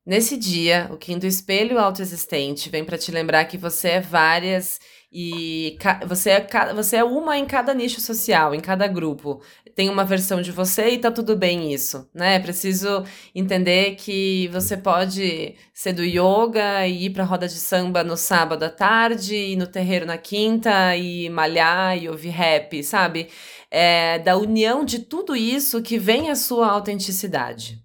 Nesse 0.06 0.38
dia, 0.38 0.90
o 0.92 0.98
quinto 0.98 1.26
espelho 1.26 1.80
autoexistente 1.80 2.70
vem 2.70 2.86
para 2.86 2.98
te 2.98 3.12
lembrar 3.12 3.46
que 3.46 3.58
você 3.58 3.90
é 3.90 4.00
várias 4.00 4.80
e 5.12 5.76
você 6.08 6.30
é, 6.32 6.48
você 6.76 6.98
é 6.98 7.04
uma 7.04 7.38
em 7.38 7.46
cada 7.46 7.74
nicho 7.74 8.00
social, 8.00 8.54
em 8.54 8.60
cada 8.60 8.88
grupo. 8.88 9.42
Tem 9.80 9.88
uma 9.88 10.04
versão 10.04 10.42
de 10.42 10.52
você 10.52 10.90
e 10.90 10.98
tá 10.98 11.10
tudo 11.10 11.38
bem 11.38 11.72
isso, 11.72 12.10
né? 12.14 12.36
É 12.36 12.40
preciso 12.40 13.06
entender 13.34 13.96
que 13.96 14.50
você 14.50 14.76
pode 14.76 15.56
ser 15.74 15.94
do 15.94 16.04
yoga 16.04 16.86
e 16.86 17.06
ir 17.06 17.12
pra 17.12 17.24
roda 17.24 17.48
de 17.48 17.54
samba 17.54 18.04
no 18.04 18.18
sábado 18.18 18.64
à 18.64 18.70
tarde, 18.70 19.34
e 19.38 19.56
no 19.56 19.66
terreiro 19.66 20.06
na 20.06 20.18
quinta, 20.18 20.98
e 20.98 21.30
malhar 21.30 21.98
e 21.98 22.10
ouvir 22.10 22.28
rap, 22.28 22.84
sabe? 22.84 23.30
É 23.72 24.20
da 24.20 24.36
união 24.36 24.84
de 24.84 25.00
tudo 25.00 25.34
isso 25.34 25.82
que 25.82 25.98
vem 25.98 26.30
a 26.30 26.36
sua 26.36 26.70
autenticidade. 26.70 27.80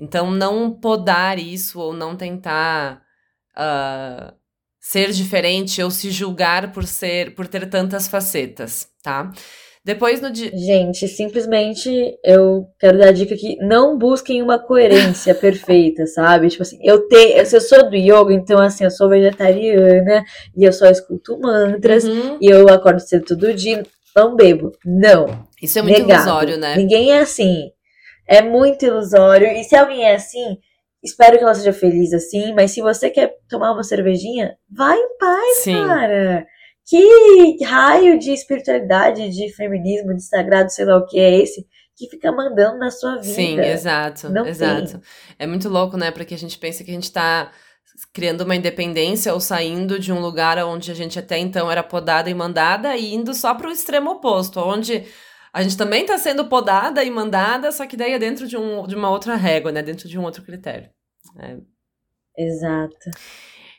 Então, 0.00 0.32
não 0.32 0.72
podar 0.72 1.38
isso 1.38 1.78
ou 1.78 1.92
não 1.92 2.16
tentar 2.16 3.00
ah, 3.54 4.34
ser 4.80 5.12
diferente 5.12 5.80
ou 5.80 5.92
se 5.92 6.10
julgar 6.10 6.72
por 6.72 6.84
ser, 6.84 7.36
por 7.36 7.46
ter 7.46 7.70
tantas 7.70 8.08
facetas, 8.08 8.88
tá? 9.00 9.30
Depois 9.86 10.20
no 10.20 10.32
dia. 10.32 10.50
Gente, 10.52 11.06
simplesmente 11.06 12.18
eu 12.24 12.66
quero 12.76 12.98
dar 12.98 13.10
a 13.10 13.12
dica 13.12 13.36
que 13.36 13.56
não 13.64 13.96
busquem 13.96 14.42
uma 14.42 14.58
coerência 14.58 15.32
perfeita, 15.38 16.04
sabe? 16.08 16.48
Tipo 16.48 16.64
assim, 16.64 16.76
eu 16.82 17.06
tenho, 17.06 17.36
eu 17.38 17.60
sou 17.60 17.88
do 17.88 17.94
yoga, 17.94 18.32
então 18.32 18.58
assim, 18.58 18.82
eu 18.82 18.90
sou 18.90 19.08
vegetariana 19.08 20.24
e 20.56 20.64
eu 20.64 20.72
só 20.72 20.86
escuto 20.90 21.38
mantras 21.38 22.02
Uhum. 22.02 22.36
e 22.40 22.48
eu 22.48 22.68
acordo 22.68 22.98
cedo 22.98 23.24
todo 23.26 23.54
dia, 23.54 23.84
não 24.16 24.34
bebo. 24.34 24.72
Não, 24.84 25.44
Isso 25.62 25.78
é 25.78 25.82
muito 25.82 26.00
negado. 26.00 26.20
ilusório, 26.28 26.58
né? 26.58 26.76
Ninguém 26.76 27.12
é 27.12 27.20
assim. 27.20 27.70
É 28.26 28.42
muito 28.42 28.84
ilusório. 28.84 29.46
E 29.46 29.62
se 29.62 29.76
alguém 29.76 30.02
é 30.02 30.16
assim, 30.16 30.58
espero 31.00 31.38
que 31.38 31.44
ela 31.44 31.54
seja 31.54 31.72
feliz 31.72 32.12
assim, 32.12 32.52
mas 32.54 32.72
se 32.72 32.80
você 32.82 33.08
quer 33.08 33.34
tomar 33.48 33.70
uma 33.72 33.84
cervejinha, 33.84 34.56
vai 34.68 34.96
em 34.98 35.16
paz, 35.16 35.56
Sim. 35.58 35.74
cara. 35.86 36.44
Que 36.88 37.64
raio 37.64 38.18
de 38.18 38.30
espiritualidade, 38.30 39.28
de 39.30 39.52
feminismo, 39.54 40.14
de 40.14 40.22
sagrado, 40.22 40.70
sei 40.70 40.84
lá 40.84 40.98
o 40.98 41.06
que 41.06 41.18
é 41.18 41.40
esse, 41.40 41.66
que 41.96 42.08
fica 42.08 42.30
mandando 42.30 42.78
na 42.78 42.90
sua 42.90 43.16
vida. 43.16 43.34
Sim, 43.34 43.58
exato, 43.58 44.30
Não 44.30 44.46
exato. 44.46 45.00
É 45.38 45.46
muito 45.46 45.68
louco, 45.68 45.96
né? 45.96 46.10
Porque 46.10 46.34
a 46.34 46.38
gente 46.38 46.56
pensa 46.58 46.84
que 46.84 46.90
a 46.90 46.94
gente 46.94 47.10
tá 47.10 47.50
criando 48.12 48.42
uma 48.42 48.54
independência 48.54 49.32
ou 49.32 49.40
saindo 49.40 49.98
de 49.98 50.12
um 50.12 50.20
lugar 50.20 50.58
onde 50.64 50.90
a 50.90 50.94
gente 50.94 51.18
até 51.18 51.38
então 51.38 51.70
era 51.70 51.82
podada 51.82 52.28
e 52.30 52.34
mandada 52.34 52.96
e 52.96 53.14
indo 53.14 53.34
só 53.34 53.54
para 53.54 53.68
o 53.68 53.72
extremo 53.72 54.10
oposto, 54.10 54.60
onde 54.60 55.04
a 55.52 55.62
gente 55.62 55.76
também 55.76 56.04
tá 56.04 56.18
sendo 56.18 56.46
podada 56.46 57.02
e 57.02 57.10
mandada, 57.10 57.72
só 57.72 57.86
que 57.86 57.96
daí 57.96 58.12
é 58.12 58.18
dentro 58.18 58.46
de, 58.46 58.56
um, 58.56 58.86
de 58.86 58.94
uma 58.94 59.10
outra 59.10 59.34
régua, 59.34 59.72
né? 59.72 59.82
Dentro 59.82 60.08
de 60.08 60.18
um 60.18 60.22
outro 60.22 60.42
critério. 60.42 60.90
É, 61.38 61.56
Exato. 62.36 63.10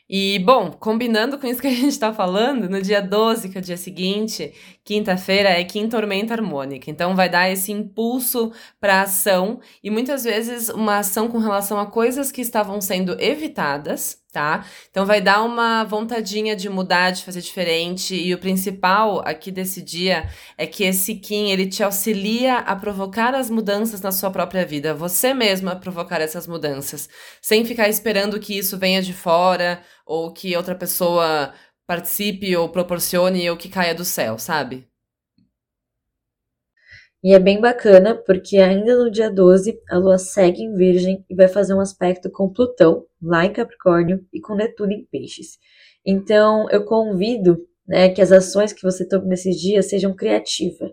E, 0.08 0.38
bom, 0.38 0.70
combinando 0.70 1.38
com 1.38 1.46
isso 1.46 1.60
que 1.60 1.66
a 1.66 1.70
gente 1.70 1.88
está 1.88 2.14
falando, 2.14 2.68
no 2.68 2.80
dia 2.80 3.02
12, 3.02 3.50
que 3.50 3.58
é 3.58 3.60
o 3.60 3.64
dia 3.64 3.76
seguinte, 3.76 4.54
quinta-feira, 4.82 5.50
é 5.50 5.62
quinta 5.64 5.98
tormenta 5.98 6.32
harmônica. 6.32 6.90
Então, 6.90 7.14
vai 7.14 7.28
dar 7.28 7.50
esse 7.50 7.70
impulso 7.72 8.50
para 8.80 9.02
ação 9.02 9.60
e 9.84 9.90
muitas 9.90 10.24
vezes 10.24 10.70
uma 10.70 10.98
ação 10.98 11.28
com 11.28 11.38
relação 11.38 11.78
a 11.78 11.86
coisas 11.86 12.32
que 12.32 12.40
estavam 12.40 12.80
sendo 12.80 13.20
evitadas, 13.20 14.18
tá? 14.32 14.64
Então, 14.90 15.06
vai 15.06 15.20
dar 15.20 15.42
uma 15.42 15.84
vontadinha 15.84 16.54
de 16.54 16.68
mudar, 16.68 17.10
de 17.10 17.24
fazer 17.24 17.40
diferente. 17.40 18.14
E 18.14 18.34
o 18.34 18.38
principal 18.38 19.20
aqui 19.26 19.50
desse 19.50 19.82
dia 19.82 20.28
é 20.56 20.66
que 20.66 20.84
esse 20.84 21.14
Kim, 21.16 21.50
ele 21.50 21.66
te 21.66 21.82
auxilia 21.82 22.58
a 22.58 22.76
provocar 22.76 23.34
as 23.34 23.50
mudanças 23.50 24.00
na 24.00 24.12
sua 24.12 24.30
própria 24.30 24.64
vida. 24.66 24.94
Você 24.94 25.34
mesmo 25.34 25.70
a 25.70 25.76
provocar 25.76 26.20
essas 26.20 26.46
mudanças 26.46 27.08
sem 27.40 27.64
ficar 27.64 27.88
esperando 27.88 28.40
que 28.40 28.56
isso 28.58 28.78
venha 28.78 29.02
de 29.02 29.12
fora 29.12 29.82
ou 30.06 30.32
que 30.32 30.56
outra 30.56 30.74
pessoa 30.74 31.52
participe 31.86 32.56
ou 32.56 32.68
proporcione 32.68 33.48
ou 33.50 33.56
que 33.56 33.68
caia 33.68 33.94
do 33.94 34.04
céu, 34.04 34.38
sabe? 34.38 34.87
E 37.22 37.34
é 37.34 37.38
bem 37.38 37.60
bacana 37.60 38.14
porque 38.14 38.58
ainda 38.58 38.96
no 38.96 39.10
dia 39.10 39.28
12 39.28 39.76
a 39.90 39.98
lua 39.98 40.18
segue 40.18 40.62
em 40.62 40.74
Virgem 40.74 41.24
e 41.28 41.34
vai 41.34 41.48
fazer 41.48 41.74
um 41.74 41.80
aspecto 41.80 42.30
com 42.30 42.52
Plutão, 42.52 43.04
lá 43.20 43.44
em 43.44 43.52
Capricórnio, 43.52 44.24
e 44.32 44.40
com 44.40 44.54
Netuno 44.54 44.92
em 44.92 45.04
Peixes. 45.04 45.58
Então 46.06 46.70
eu 46.70 46.84
convido 46.84 47.58
né, 47.86 48.08
que 48.10 48.22
as 48.22 48.30
ações 48.30 48.72
que 48.72 48.82
você 48.82 49.06
tome 49.06 49.26
nesses 49.26 49.56
dias 49.56 49.86
sejam 49.86 50.14
criativas, 50.14 50.92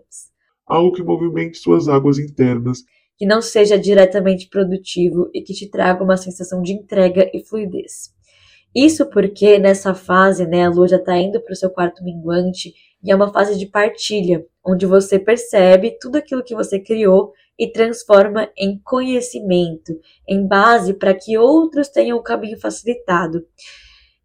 algo 0.66 0.92
que 0.92 1.02
movimente 1.02 1.58
suas 1.58 1.86
águas 1.88 2.18
internas, 2.18 2.78
que 3.16 3.24
não 3.24 3.40
seja 3.40 3.78
diretamente 3.78 4.48
produtivo 4.48 5.30
e 5.32 5.42
que 5.42 5.54
te 5.54 5.70
traga 5.70 6.02
uma 6.02 6.16
sensação 6.16 6.60
de 6.60 6.72
entrega 6.72 7.30
e 7.32 7.44
fluidez. 7.44 8.14
Isso 8.74 9.08
porque 9.08 9.58
nessa 9.58 9.94
fase, 9.94 10.46
né, 10.46 10.66
a 10.66 10.68
lua 10.68 10.88
já 10.88 10.96
está 10.96 11.16
indo 11.16 11.40
para 11.40 11.52
o 11.52 11.56
seu 11.56 11.70
quarto 11.70 12.04
minguante 12.04 12.74
e 13.06 13.12
é 13.12 13.14
uma 13.14 13.32
fase 13.32 13.56
de 13.56 13.66
partilha, 13.66 14.44
onde 14.66 14.84
você 14.84 15.16
percebe 15.16 15.96
tudo 16.00 16.16
aquilo 16.16 16.42
que 16.42 16.56
você 16.56 16.80
criou 16.80 17.32
e 17.56 17.70
transforma 17.70 18.50
em 18.58 18.80
conhecimento, 18.84 19.98
em 20.28 20.44
base 20.44 20.92
para 20.92 21.14
que 21.14 21.38
outros 21.38 21.88
tenham 21.88 22.18
o 22.18 22.22
caminho 22.22 22.58
facilitado. 22.58 23.46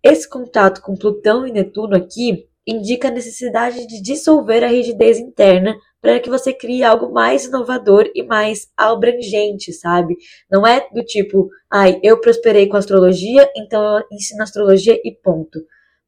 Esse 0.03 0.27
contato 0.27 0.81
com 0.81 0.95
Plutão 0.95 1.45
e 1.45 1.51
Netuno 1.51 1.95
aqui 1.95 2.47
indica 2.65 3.07
a 3.07 3.11
necessidade 3.11 3.85
de 3.85 4.01
dissolver 4.01 4.63
a 4.63 4.67
rigidez 4.67 5.19
interna 5.19 5.75
para 6.01 6.19
que 6.19 6.29
você 6.29 6.51
crie 6.51 6.83
algo 6.83 7.13
mais 7.13 7.45
inovador 7.45 8.09
e 8.15 8.23
mais 8.23 8.67
abrangente, 8.75 9.71
sabe? 9.71 10.15
Não 10.49 10.65
é 10.65 10.87
do 10.91 11.03
tipo, 11.03 11.49
ai, 11.71 11.99
eu 12.01 12.19
prosperei 12.19 12.67
com 12.67 12.77
astrologia, 12.77 13.47
então 13.55 13.99
eu 13.99 14.05
ensino 14.11 14.41
astrologia 14.41 14.99
e 15.03 15.15
ponto. 15.23 15.59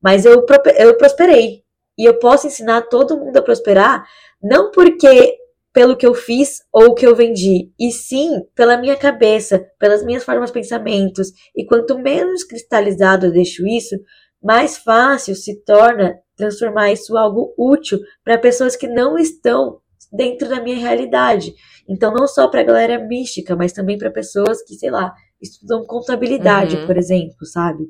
Mas 0.01 0.25
eu, 0.25 0.43
eu 0.77 0.97
prosperei. 0.97 1.63
E 1.97 2.05
eu 2.05 2.17
posso 2.19 2.47
ensinar 2.47 2.83
todo 2.83 3.17
mundo 3.17 3.37
a 3.37 3.41
prosperar, 3.41 4.03
não 4.41 4.71
porque 4.71 5.37
pelo 5.71 5.97
que 5.97 6.05
eu 6.05 6.13
fiz 6.13 6.59
ou 6.71 6.89
o 6.89 6.93
que 6.93 7.05
eu 7.05 7.15
vendi, 7.15 7.71
e 7.79 7.91
sim 7.91 8.41
pela 8.55 8.77
minha 8.77 8.95
cabeça, 8.95 9.65
pelas 9.79 10.03
minhas 10.05 10.23
formas 10.23 10.49
de 10.49 10.53
pensamentos. 10.53 11.29
E 11.55 11.65
quanto 11.65 11.97
menos 11.97 12.43
cristalizado 12.43 13.25
eu 13.25 13.31
deixo 13.31 13.65
isso, 13.65 13.95
mais 14.41 14.77
fácil 14.77 15.35
se 15.35 15.63
torna 15.63 16.15
transformar 16.35 16.91
isso 16.91 17.13
em 17.15 17.17
algo 17.19 17.53
útil 17.57 17.99
para 18.23 18.37
pessoas 18.37 18.75
que 18.75 18.87
não 18.87 19.17
estão 19.17 19.79
dentro 20.11 20.47
da 20.47 20.61
minha 20.61 20.77
realidade. 20.77 21.53
Então, 21.89 22.13
não 22.13 22.27
só 22.27 22.47
para 22.47 22.61
a 22.61 22.63
galera 22.63 22.99
mística, 22.99 23.55
mas 23.55 23.73
também 23.73 23.97
para 23.97 24.11
pessoas 24.11 24.61
que, 24.63 24.75
sei 24.75 24.91
lá, 24.91 25.11
estudam 25.41 25.83
contabilidade, 25.85 26.75
Uhum. 26.77 26.85
por 26.85 26.97
exemplo, 26.97 27.45
sabe? 27.45 27.85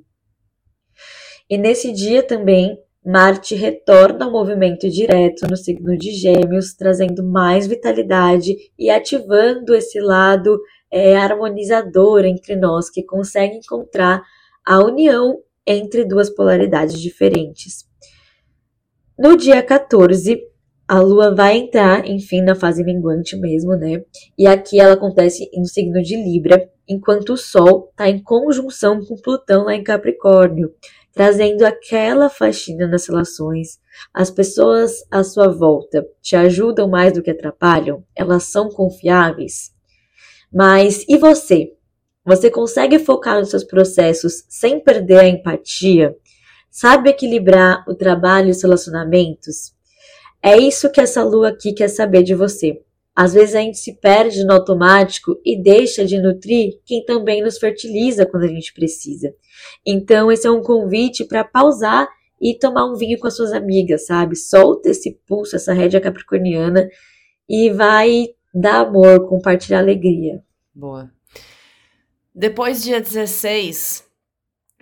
E 1.49 1.57
nesse 1.57 1.91
dia 1.91 2.23
também, 2.23 2.77
Marte 3.05 3.53
retorna 3.53 4.25
ao 4.25 4.31
movimento 4.31 4.89
direto 4.89 5.45
no 5.49 5.57
signo 5.57 5.97
de 5.97 6.11
Gêmeos, 6.11 6.73
trazendo 6.73 7.23
mais 7.23 7.67
vitalidade 7.67 8.55
e 8.79 8.89
ativando 8.89 9.75
esse 9.75 9.99
lado 9.99 10.57
é, 10.89 11.17
harmonizador 11.17 12.23
entre 12.23 12.55
nós, 12.55 12.89
que 12.89 13.03
consegue 13.03 13.57
encontrar 13.57 14.21
a 14.65 14.79
união 14.79 15.37
entre 15.67 16.05
duas 16.05 16.29
polaridades 16.29 16.99
diferentes. 16.99 17.85
No 19.19 19.35
dia 19.35 19.61
14, 19.61 20.41
a 20.87 20.99
Lua 20.99 21.33
vai 21.33 21.57
entrar, 21.57 22.07
enfim, 22.07 22.41
na 22.41 22.55
fase 22.55 22.83
minguante 22.83 23.35
mesmo, 23.35 23.75
né? 23.75 24.03
E 24.37 24.47
aqui 24.47 24.79
ela 24.79 24.93
acontece 24.93 25.49
no 25.55 25.65
signo 25.65 26.01
de 26.01 26.15
Libra, 26.15 26.69
enquanto 26.87 27.33
o 27.33 27.37
Sol 27.37 27.89
está 27.91 28.09
em 28.09 28.21
conjunção 28.21 29.03
com 29.03 29.15
Plutão 29.15 29.65
lá 29.65 29.75
em 29.75 29.83
Capricórnio, 29.83 30.73
trazendo 31.13 31.63
aquela 31.63 32.29
faxina 32.29 32.87
nas 32.87 33.07
relações. 33.07 33.79
As 34.13 34.31
pessoas 34.31 35.05
à 35.11 35.23
sua 35.23 35.47
volta 35.47 36.05
te 36.21 36.35
ajudam 36.35 36.89
mais 36.89 37.13
do 37.13 37.21
que 37.21 37.29
atrapalham? 37.31 38.03
Elas 38.15 38.45
são 38.45 38.67
confiáveis? 38.69 39.71
Mas 40.51 41.05
e 41.07 41.17
você? 41.17 41.73
Você 42.25 42.49
consegue 42.49 42.97
focar 42.99 43.39
nos 43.39 43.49
seus 43.49 43.63
processos 43.63 44.43
sem 44.49 44.79
perder 44.79 45.19
a 45.19 45.27
empatia? 45.27 46.15
Sabe 46.69 47.09
equilibrar 47.09 47.83
o 47.87 47.93
trabalho 47.93 48.47
e 48.47 48.51
os 48.51 48.63
relacionamentos? 48.63 49.73
É 50.41 50.57
isso 50.57 50.89
que 50.89 50.99
essa 50.99 51.23
lua 51.23 51.49
aqui 51.49 51.73
quer 51.73 51.89
saber 51.89 52.23
de 52.23 52.33
você. 52.33 52.81
Às 53.15 53.33
vezes 53.33 53.53
a 53.53 53.59
gente 53.59 53.77
se 53.77 53.93
perde 53.99 54.43
no 54.43 54.53
automático 54.53 55.39
e 55.45 55.61
deixa 55.61 56.03
de 56.03 56.19
nutrir 56.19 56.79
quem 56.83 57.05
também 57.05 57.43
nos 57.43 57.59
fertiliza 57.59 58.25
quando 58.25 58.43
a 58.43 58.47
gente 58.47 58.73
precisa. 58.73 59.33
Então, 59.85 60.31
esse 60.31 60.47
é 60.47 60.51
um 60.51 60.63
convite 60.63 61.23
para 61.23 61.43
pausar 61.43 62.07
e 62.41 62.57
tomar 62.57 62.85
um 62.85 62.95
vinho 62.95 63.19
com 63.19 63.27
as 63.27 63.35
suas 63.35 63.53
amigas, 63.53 64.07
sabe? 64.07 64.35
Solta 64.35 64.89
esse 64.89 65.19
pulso, 65.27 65.55
essa 65.55 65.73
rédea 65.73 66.01
capricorniana 66.01 66.89
e 67.47 67.69
vai 67.69 68.29
dar 68.53 68.87
amor, 68.87 69.27
compartilhar 69.27 69.79
alegria. 69.79 70.43
Boa. 70.73 71.11
Depois, 72.33 72.83
dia 72.83 72.99
16, 72.99 74.03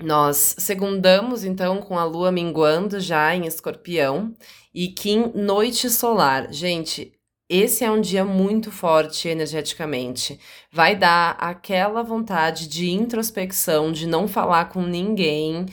nós 0.01 0.55
segundamos 0.57 1.43
então 1.43 1.81
com 1.81 1.99
a 1.99 2.05
lua 2.05 2.31
minguando 2.31 2.99
já 2.99 3.35
em 3.35 3.45
escorpião 3.45 4.33
e 4.73 4.87
Kim 4.87 5.31
noite 5.35 5.89
solar. 5.89 6.51
Gente, 6.51 7.13
esse 7.51 7.83
é 7.83 7.91
um 7.91 7.99
dia 7.99 8.23
muito 8.23 8.71
forte 8.71 9.27
energeticamente. 9.27 10.39
Vai 10.71 10.95
dar 10.95 11.31
aquela 11.37 12.01
vontade 12.01 12.65
de 12.65 12.89
introspecção, 12.89 13.91
de 13.91 14.07
não 14.07 14.25
falar 14.25 14.69
com 14.69 14.81
ninguém. 14.81 15.65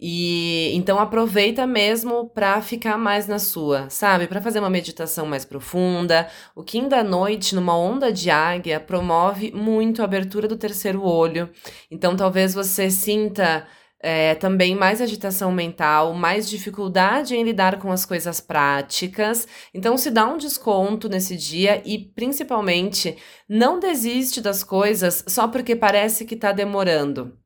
E 0.00 0.70
então 0.74 0.98
aproveita 0.98 1.66
mesmo 1.66 2.30
para 2.30 2.62
ficar 2.62 2.96
mais 2.96 3.26
na 3.26 3.38
sua, 3.38 3.90
sabe? 3.90 4.26
Para 4.26 4.40
fazer 4.40 4.60
uma 4.60 4.70
meditação 4.70 5.26
mais 5.26 5.44
profunda. 5.44 6.26
O 6.56 6.62
Kim 6.64 6.88
da 6.88 7.04
noite, 7.04 7.54
numa 7.54 7.76
onda 7.76 8.10
de 8.10 8.30
águia, 8.30 8.80
promove 8.80 9.52
muito 9.52 10.00
a 10.00 10.06
abertura 10.06 10.48
do 10.48 10.56
terceiro 10.56 11.04
olho. 11.04 11.50
Então 11.90 12.16
talvez 12.16 12.54
você 12.54 12.90
sinta 12.90 13.66
é, 14.02 14.34
também 14.34 14.74
mais 14.74 15.00
agitação 15.00 15.52
mental, 15.52 16.14
mais 16.14 16.48
dificuldade 16.48 17.36
em 17.36 17.42
lidar 17.42 17.78
com 17.78 17.92
as 17.92 18.06
coisas 18.06 18.40
práticas. 18.40 19.46
Então, 19.74 19.96
se 19.98 20.10
dá 20.10 20.26
um 20.26 20.38
desconto 20.38 21.08
nesse 21.08 21.36
dia 21.36 21.82
e, 21.84 21.98
principalmente, 21.98 23.16
não 23.48 23.78
desiste 23.78 24.40
das 24.40 24.64
coisas 24.64 25.22
só 25.28 25.46
porque 25.46 25.76
parece 25.76 26.24
que 26.24 26.34
está 26.34 26.50
demorando. 26.50 27.36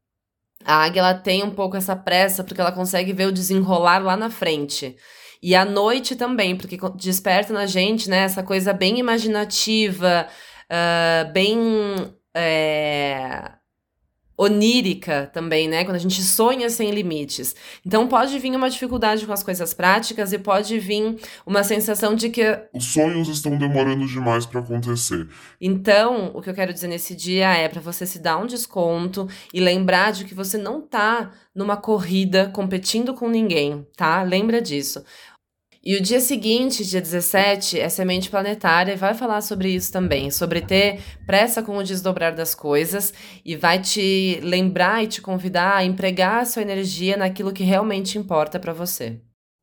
A 0.64 0.84
águia 0.84 1.00
ela 1.00 1.14
tem 1.14 1.42
um 1.42 1.50
pouco 1.50 1.76
essa 1.76 1.96
pressa 1.96 2.44
porque 2.44 2.60
ela 2.60 2.72
consegue 2.72 3.12
ver 3.12 3.26
o 3.26 3.32
desenrolar 3.32 3.98
lá 3.98 4.16
na 4.16 4.30
frente. 4.30 4.96
E 5.42 5.54
à 5.54 5.64
noite 5.64 6.16
também, 6.16 6.56
porque 6.56 6.78
desperta 6.96 7.52
na 7.52 7.66
gente 7.66 8.08
né, 8.08 8.18
essa 8.18 8.42
coisa 8.42 8.72
bem 8.72 8.98
imaginativa, 8.98 10.26
uh, 10.70 11.32
bem. 11.32 11.58
É 12.36 13.63
onírica 14.36 15.30
também, 15.32 15.68
né? 15.68 15.84
Quando 15.84 15.96
a 15.96 16.00
gente 16.00 16.22
sonha 16.22 16.68
sem 16.68 16.90
limites. 16.90 17.54
Então 17.84 18.08
pode 18.08 18.38
vir 18.38 18.54
uma 18.54 18.68
dificuldade 18.68 19.26
com 19.26 19.32
as 19.32 19.42
coisas 19.42 19.72
práticas 19.72 20.32
e 20.32 20.38
pode 20.38 20.78
vir 20.78 21.16
uma 21.46 21.62
sensação 21.62 22.14
de 22.14 22.28
que 22.28 22.42
os 22.72 22.84
sonhos 22.84 23.28
estão 23.28 23.56
demorando 23.56 24.06
demais 24.06 24.44
para 24.44 24.60
acontecer. 24.60 25.28
Então, 25.60 26.30
o 26.34 26.42
que 26.42 26.50
eu 26.50 26.54
quero 26.54 26.72
dizer 26.72 26.88
nesse 26.88 27.14
dia 27.14 27.54
é 27.54 27.68
para 27.68 27.80
você 27.80 28.06
se 28.06 28.18
dar 28.18 28.36
um 28.38 28.46
desconto 28.46 29.28
e 29.52 29.60
lembrar 29.60 30.12
de 30.12 30.24
que 30.24 30.34
você 30.34 30.58
não 30.58 30.80
tá 30.80 31.30
numa 31.54 31.76
corrida 31.76 32.50
competindo 32.52 33.14
com 33.14 33.28
ninguém, 33.28 33.86
tá? 33.96 34.22
Lembra 34.22 34.60
disso. 34.60 35.04
E 35.86 35.96
o 35.96 36.00
dia 36.00 36.18
seguinte, 36.18 36.82
dia 36.82 37.00
17, 37.00 37.78
é 37.78 37.90
semente 37.90 38.30
planetária 38.30 38.92
e 38.92 38.96
vai 38.96 39.12
falar 39.12 39.42
sobre 39.42 39.68
isso 39.68 39.92
também, 39.92 40.30
sobre 40.30 40.62
ter 40.62 41.00
pressa 41.26 41.62
com 41.62 41.76
o 41.76 41.82
desdobrar 41.82 42.34
das 42.34 42.54
coisas 42.54 43.12
e 43.44 43.54
vai 43.54 43.78
te 43.78 44.40
lembrar 44.42 45.04
e 45.04 45.08
te 45.08 45.20
convidar 45.20 45.76
a 45.76 45.84
empregar 45.84 46.40
a 46.40 46.44
sua 46.46 46.62
energia 46.62 47.18
naquilo 47.18 47.52
que 47.52 47.62
realmente 47.62 48.16
importa 48.16 48.58
para 48.58 48.72
você. 48.72 49.20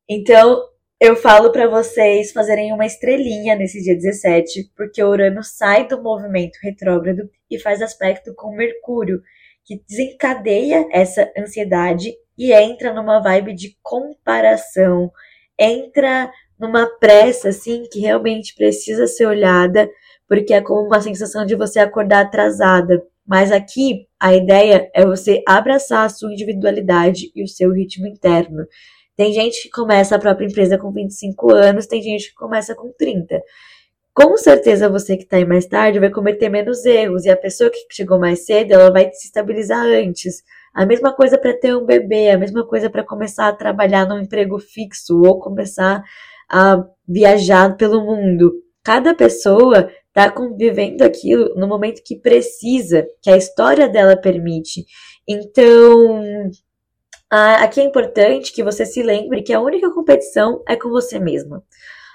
Então, 0.08 0.62
eu 1.00 1.16
falo 1.16 1.50
para 1.50 1.68
vocês 1.68 2.30
fazerem 2.30 2.72
uma 2.72 2.86
estrelinha 2.86 3.56
nesse 3.56 3.82
dia 3.82 3.96
17, 3.96 4.70
porque 4.76 5.02
Urano 5.02 5.42
sai 5.42 5.88
do 5.88 6.00
movimento 6.00 6.56
retrógrado 6.62 7.28
e 7.50 7.58
faz 7.58 7.82
aspecto 7.82 8.32
com 8.36 8.54
Mercúrio, 8.54 9.20
que 9.64 9.82
desencadeia 9.88 10.86
essa 10.92 11.28
ansiedade 11.36 12.12
e 12.38 12.52
entra 12.52 12.94
numa 12.94 13.18
vibe 13.18 13.54
de 13.54 13.76
comparação 13.82 15.10
entra 15.58 16.30
numa 16.58 16.86
pressa, 16.86 17.48
assim, 17.48 17.84
que 17.90 18.00
realmente 18.00 18.54
precisa 18.54 19.06
ser 19.06 19.26
olhada, 19.26 19.90
porque 20.28 20.54
é 20.54 20.60
como 20.60 20.86
uma 20.86 21.00
sensação 21.00 21.44
de 21.44 21.56
você 21.56 21.80
acordar 21.80 22.20
atrasada. 22.20 23.02
Mas 23.26 23.52
aqui, 23.52 24.06
a 24.18 24.34
ideia 24.34 24.90
é 24.94 25.04
você 25.04 25.42
abraçar 25.46 26.06
a 26.06 26.08
sua 26.08 26.32
individualidade 26.32 27.30
e 27.34 27.42
o 27.42 27.48
seu 27.48 27.72
ritmo 27.72 28.06
interno. 28.06 28.66
Tem 29.16 29.32
gente 29.32 29.62
que 29.62 29.70
começa 29.70 30.16
a 30.16 30.18
própria 30.18 30.46
empresa 30.46 30.78
com 30.78 30.90
25 30.90 31.52
anos, 31.52 31.86
tem 31.86 32.02
gente 32.02 32.28
que 32.30 32.34
começa 32.34 32.74
com 32.74 32.92
30. 32.92 33.42
Com 34.14 34.36
certeza 34.36 34.88
você 34.88 35.16
que 35.16 35.24
está 35.24 35.36
aí 35.36 35.44
mais 35.44 35.66
tarde 35.66 35.98
vai 35.98 36.10
cometer 36.10 36.48
menos 36.48 36.84
erros 36.84 37.24
e 37.24 37.30
a 37.30 37.36
pessoa 37.36 37.70
que 37.70 37.86
chegou 37.90 38.18
mais 38.18 38.44
cedo, 38.44 38.72
ela 38.72 38.90
vai 38.90 39.10
se 39.12 39.26
estabilizar 39.26 39.84
antes. 39.86 40.42
A 40.74 40.86
mesma 40.86 41.14
coisa 41.14 41.36
para 41.36 41.52
ter 41.52 41.76
um 41.76 41.84
bebê, 41.84 42.30
a 42.30 42.38
mesma 42.38 42.66
coisa 42.66 42.88
para 42.88 43.04
começar 43.04 43.48
a 43.48 43.52
trabalhar 43.52 44.06
num 44.06 44.20
emprego 44.20 44.58
fixo 44.58 45.20
ou 45.22 45.38
começar 45.38 46.02
a 46.50 46.84
viajar 47.06 47.76
pelo 47.76 48.04
mundo. 48.04 48.52
Cada 48.82 49.14
pessoa 49.14 49.90
está 50.08 50.30
convivendo 50.30 51.04
aquilo 51.04 51.54
no 51.56 51.66
momento 51.68 52.02
que 52.04 52.16
precisa, 52.16 53.06
que 53.22 53.30
a 53.30 53.36
história 53.36 53.88
dela 53.88 54.16
permite. 54.16 54.84
Então, 55.26 56.50
aqui 57.30 57.80
é 57.80 57.84
importante 57.84 58.52
que 58.52 58.62
você 58.62 58.84
se 58.84 59.02
lembre 59.02 59.42
que 59.42 59.52
a 59.52 59.60
única 59.60 59.90
competição 59.92 60.62
é 60.68 60.76
com 60.76 60.88
você 60.90 61.18
mesma. 61.18 61.62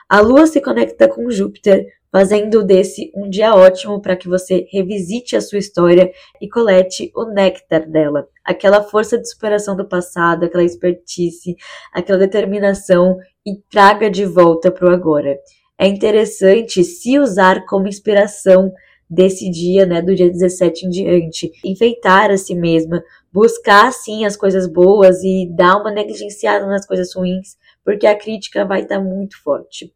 A 0.09 0.19
Lua 0.19 0.47
se 0.47 0.61
conecta 0.61 1.07
com 1.07 1.29
Júpiter, 1.29 1.85
fazendo 2.11 2.63
desse 2.63 3.11
um 3.15 3.29
dia 3.29 3.53
ótimo 3.53 4.01
para 4.01 4.15
que 4.15 4.27
você 4.27 4.65
revisite 4.71 5.35
a 5.35 5.41
sua 5.41 5.59
história 5.59 6.11
e 6.41 6.47
colete 6.47 7.11
o 7.15 7.25
néctar 7.25 7.89
dela, 7.89 8.27
aquela 8.43 8.81
força 8.81 9.17
de 9.17 9.29
superação 9.29 9.75
do 9.75 9.87
passado, 9.87 10.45
aquela 10.45 10.63
expertise, 10.63 11.55
aquela 11.93 12.19
determinação 12.19 13.17
e 13.45 13.55
traga 13.69 14.09
de 14.09 14.25
volta 14.25 14.71
para 14.71 14.87
o 14.89 14.93
agora. 14.93 15.37
É 15.79 15.87
interessante 15.87 16.83
se 16.83 17.19
usar 17.19 17.65
como 17.65 17.87
inspiração 17.87 18.73
desse 19.09 19.49
dia, 19.49 19.85
né, 19.85 20.01
do 20.01 20.13
dia 20.13 20.29
17 20.29 20.85
em 20.85 20.89
diante, 20.89 21.51
enfeitar 21.63 22.29
a 22.29 22.37
si 22.37 22.55
mesma, 22.55 23.01
buscar 23.31 23.93
sim 23.93 24.25
as 24.25 24.35
coisas 24.35 24.67
boas 24.67 25.23
e 25.23 25.49
dar 25.55 25.77
uma 25.77 25.91
negligenciada 25.91 26.65
nas 26.65 26.85
coisas 26.85 27.15
ruins, 27.15 27.55
porque 27.85 28.05
a 28.05 28.17
crítica 28.17 28.65
vai 28.65 28.81
estar 28.81 28.99
muito 28.99 29.41
forte. 29.41 29.93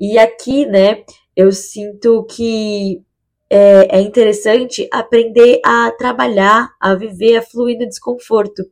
E 0.00 0.16
aqui, 0.18 0.64
né, 0.66 1.02
eu 1.38 1.52
sinto 1.52 2.24
que 2.24 3.00
é, 3.48 3.98
é 3.98 4.00
interessante 4.00 4.88
aprender 4.92 5.60
a 5.64 5.92
trabalhar, 5.92 6.70
a 6.80 6.96
viver, 6.96 7.36
a 7.36 7.42
fluir 7.42 7.78
no 7.78 7.86
desconforto. 7.86 8.64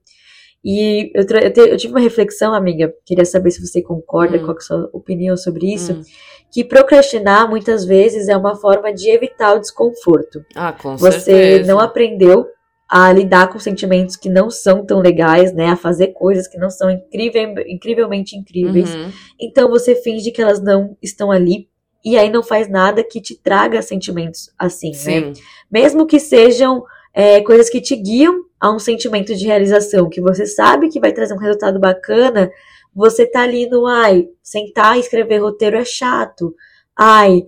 E 0.64 1.12
eu, 1.14 1.22
eu, 1.22 1.52
te, 1.52 1.60
eu, 1.60 1.76
tive 1.76 1.94
uma 1.94 2.00
reflexão, 2.00 2.52
amiga, 2.52 2.92
queria 3.04 3.24
saber 3.24 3.52
se 3.52 3.64
você 3.64 3.80
concorda, 3.80 4.36
hum. 4.36 4.40
qual 4.40 4.56
é 4.56 4.58
a 4.58 4.60
sua 4.60 4.90
opinião 4.92 5.36
sobre 5.36 5.72
isso, 5.72 5.92
hum. 5.92 6.02
que 6.50 6.64
procrastinar 6.64 7.48
muitas 7.48 7.84
vezes 7.84 8.26
é 8.26 8.36
uma 8.36 8.56
forma 8.56 8.92
de 8.92 9.10
evitar 9.10 9.54
o 9.54 9.60
desconforto. 9.60 10.44
Ah, 10.56 10.72
com 10.72 10.96
você 10.96 11.20
certeza. 11.20 11.72
não 11.72 11.78
aprendeu 11.78 12.48
a 12.88 13.12
lidar 13.12 13.48
com 13.48 13.60
sentimentos 13.60 14.16
que 14.16 14.28
não 14.28 14.50
são 14.50 14.84
tão 14.84 14.98
legais, 14.98 15.52
né? 15.52 15.68
A 15.68 15.76
fazer 15.76 16.08
coisas 16.08 16.48
que 16.48 16.58
não 16.58 16.70
são 16.70 16.90
incrível, 16.90 17.54
incrivelmente 17.68 18.36
incríveis. 18.36 18.92
Uhum. 18.92 19.10
Então 19.40 19.68
você 19.70 19.94
finge 19.94 20.32
que 20.32 20.42
elas 20.42 20.60
não 20.60 20.96
estão 21.00 21.30
ali 21.30 21.68
e 22.06 22.16
aí 22.16 22.30
não 22.30 22.40
faz 22.40 22.68
nada 22.68 23.02
que 23.02 23.20
te 23.20 23.34
traga 23.34 23.82
sentimentos 23.82 24.48
assim, 24.56 24.92
né? 24.92 24.94
Sim. 24.94 25.20
né? 25.20 25.32
Mesmo 25.68 26.06
que 26.06 26.20
sejam 26.20 26.84
é, 27.12 27.40
coisas 27.40 27.68
que 27.68 27.80
te 27.80 27.96
guiam 27.96 28.44
a 28.60 28.70
um 28.70 28.78
sentimento 28.78 29.34
de 29.34 29.44
realização, 29.44 30.08
que 30.08 30.20
você 30.20 30.46
sabe 30.46 30.88
que 30.88 31.00
vai 31.00 31.12
trazer 31.12 31.34
um 31.34 31.38
resultado 31.38 31.80
bacana, 31.80 32.48
você 32.94 33.26
tá 33.26 33.42
ali 33.42 33.68
no 33.68 33.88
ai, 33.88 34.28
sentar 34.40 34.96
e 34.96 35.00
escrever 35.00 35.38
roteiro 35.38 35.76
é 35.76 35.84
chato. 35.84 36.54
Ai, 36.96 37.42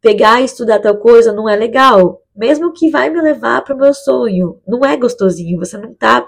pegar 0.00 0.40
e 0.40 0.46
estudar 0.46 0.78
tal 0.78 0.96
coisa 0.96 1.30
não 1.30 1.46
é 1.46 1.54
legal. 1.54 2.22
Mesmo 2.34 2.72
que 2.72 2.88
vai 2.88 3.10
me 3.10 3.20
levar 3.20 3.62
para 3.62 3.74
o 3.74 3.78
meu 3.78 3.92
sonho, 3.92 4.58
não 4.66 4.82
é 4.86 4.96
gostosinho, 4.96 5.58
você 5.58 5.76
não 5.76 5.92
tá 5.92 6.26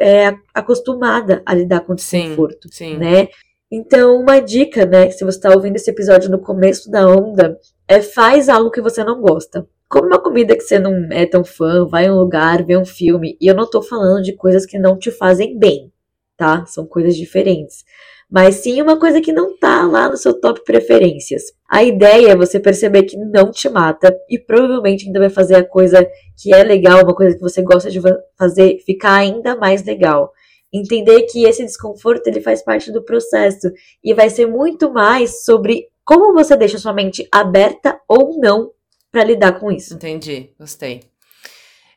é, 0.00 0.34
acostumada 0.52 1.44
a 1.46 1.54
lidar 1.54 1.82
com 1.82 1.94
desconforto, 1.94 2.68
sim, 2.72 2.94
sim. 2.94 2.96
né? 2.96 3.28
Então, 3.70 4.16
uma 4.20 4.40
dica, 4.40 4.84
né, 4.84 5.10
se 5.10 5.24
você 5.24 5.38
está 5.38 5.50
ouvindo 5.54 5.76
esse 5.76 5.88
episódio 5.88 6.28
no 6.28 6.40
começo 6.40 6.90
da 6.90 7.06
onda, 7.06 7.56
é 7.86 8.02
faz 8.02 8.48
algo 8.48 8.70
que 8.70 8.80
você 8.80 9.04
não 9.04 9.20
gosta. 9.20 9.64
Come 9.88 10.08
uma 10.08 10.20
comida 10.20 10.56
que 10.56 10.62
você 10.62 10.78
não 10.78 11.08
é 11.12 11.24
tão 11.24 11.44
fã, 11.44 11.86
vai 11.86 12.06
em 12.06 12.10
um 12.10 12.18
lugar, 12.18 12.64
vê 12.64 12.76
um 12.76 12.84
filme. 12.84 13.36
E 13.40 13.46
eu 13.46 13.54
não 13.54 13.70
tô 13.70 13.80
falando 13.80 14.24
de 14.24 14.34
coisas 14.34 14.66
que 14.66 14.78
não 14.78 14.98
te 14.98 15.12
fazem 15.12 15.56
bem, 15.56 15.92
tá? 16.36 16.64
São 16.66 16.84
coisas 16.84 17.16
diferentes. 17.16 17.84
Mas 18.28 18.56
sim 18.56 18.80
uma 18.82 18.98
coisa 18.98 19.20
que 19.20 19.32
não 19.32 19.56
tá 19.56 19.86
lá 19.86 20.08
no 20.08 20.16
seu 20.16 20.40
top 20.40 20.64
preferências. 20.64 21.42
A 21.68 21.82
ideia 21.82 22.30
é 22.30 22.36
você 22.36 22.58
perceber 22.58 23.04
que 23.04 23.16
não 23.16 23.52
te 23.52 23.68
mata 23.68 24.16
e 24.28 24.38
provavelmente 24.38 25.06
ainda 25.06 25.18
vai 25.20 25.30
fazer 25.30 25.56
a 25.56 25.64
coisa 25.64 26.08
que 26.40 26.54
é 26.54 26.62
legal, 26.62 27.02
uma 27.02 27.14
coisa 27.14 27.36
que 27.36 27.42
você 27.42 27.62
gosta 27.62 27.90
de 27.90 28.00
fazer, 28.36 28.78
ficar 28.86 29.14
ainda 29.14 29.56
mais 29.56 29.84
legal. 29.84 30.32
Entender 30.72 31.22
que 31.22 31.44
esse 31.44 31.64
desconforto 31.64 32.26
ele 32.26 32.40
faz 32.40 32.62
parte 32.62 32.92
do 32.92 33.02
processo 33.02 33.70
e 34.02 34.14
vai 34.14 34.30
ser 34.30 34.46
muito 34.46 34.92
mais 34.92 35.44
sobre 35.44 35.88
como 36.04 36.32
você 36.32 36.56
deixa 36.56 36.78
sua 36.78 36.92
mente 36.92 37.28
aberta 37.32 38.00
ou 38.08 38.38
não 38.38 38.70
para 39.10 39.24
lidar 39.24 39.58
com 39.58 39.70
isso. 39.70 39.94
Entendi, 39.94 40.50
gostei. 40.58 41.02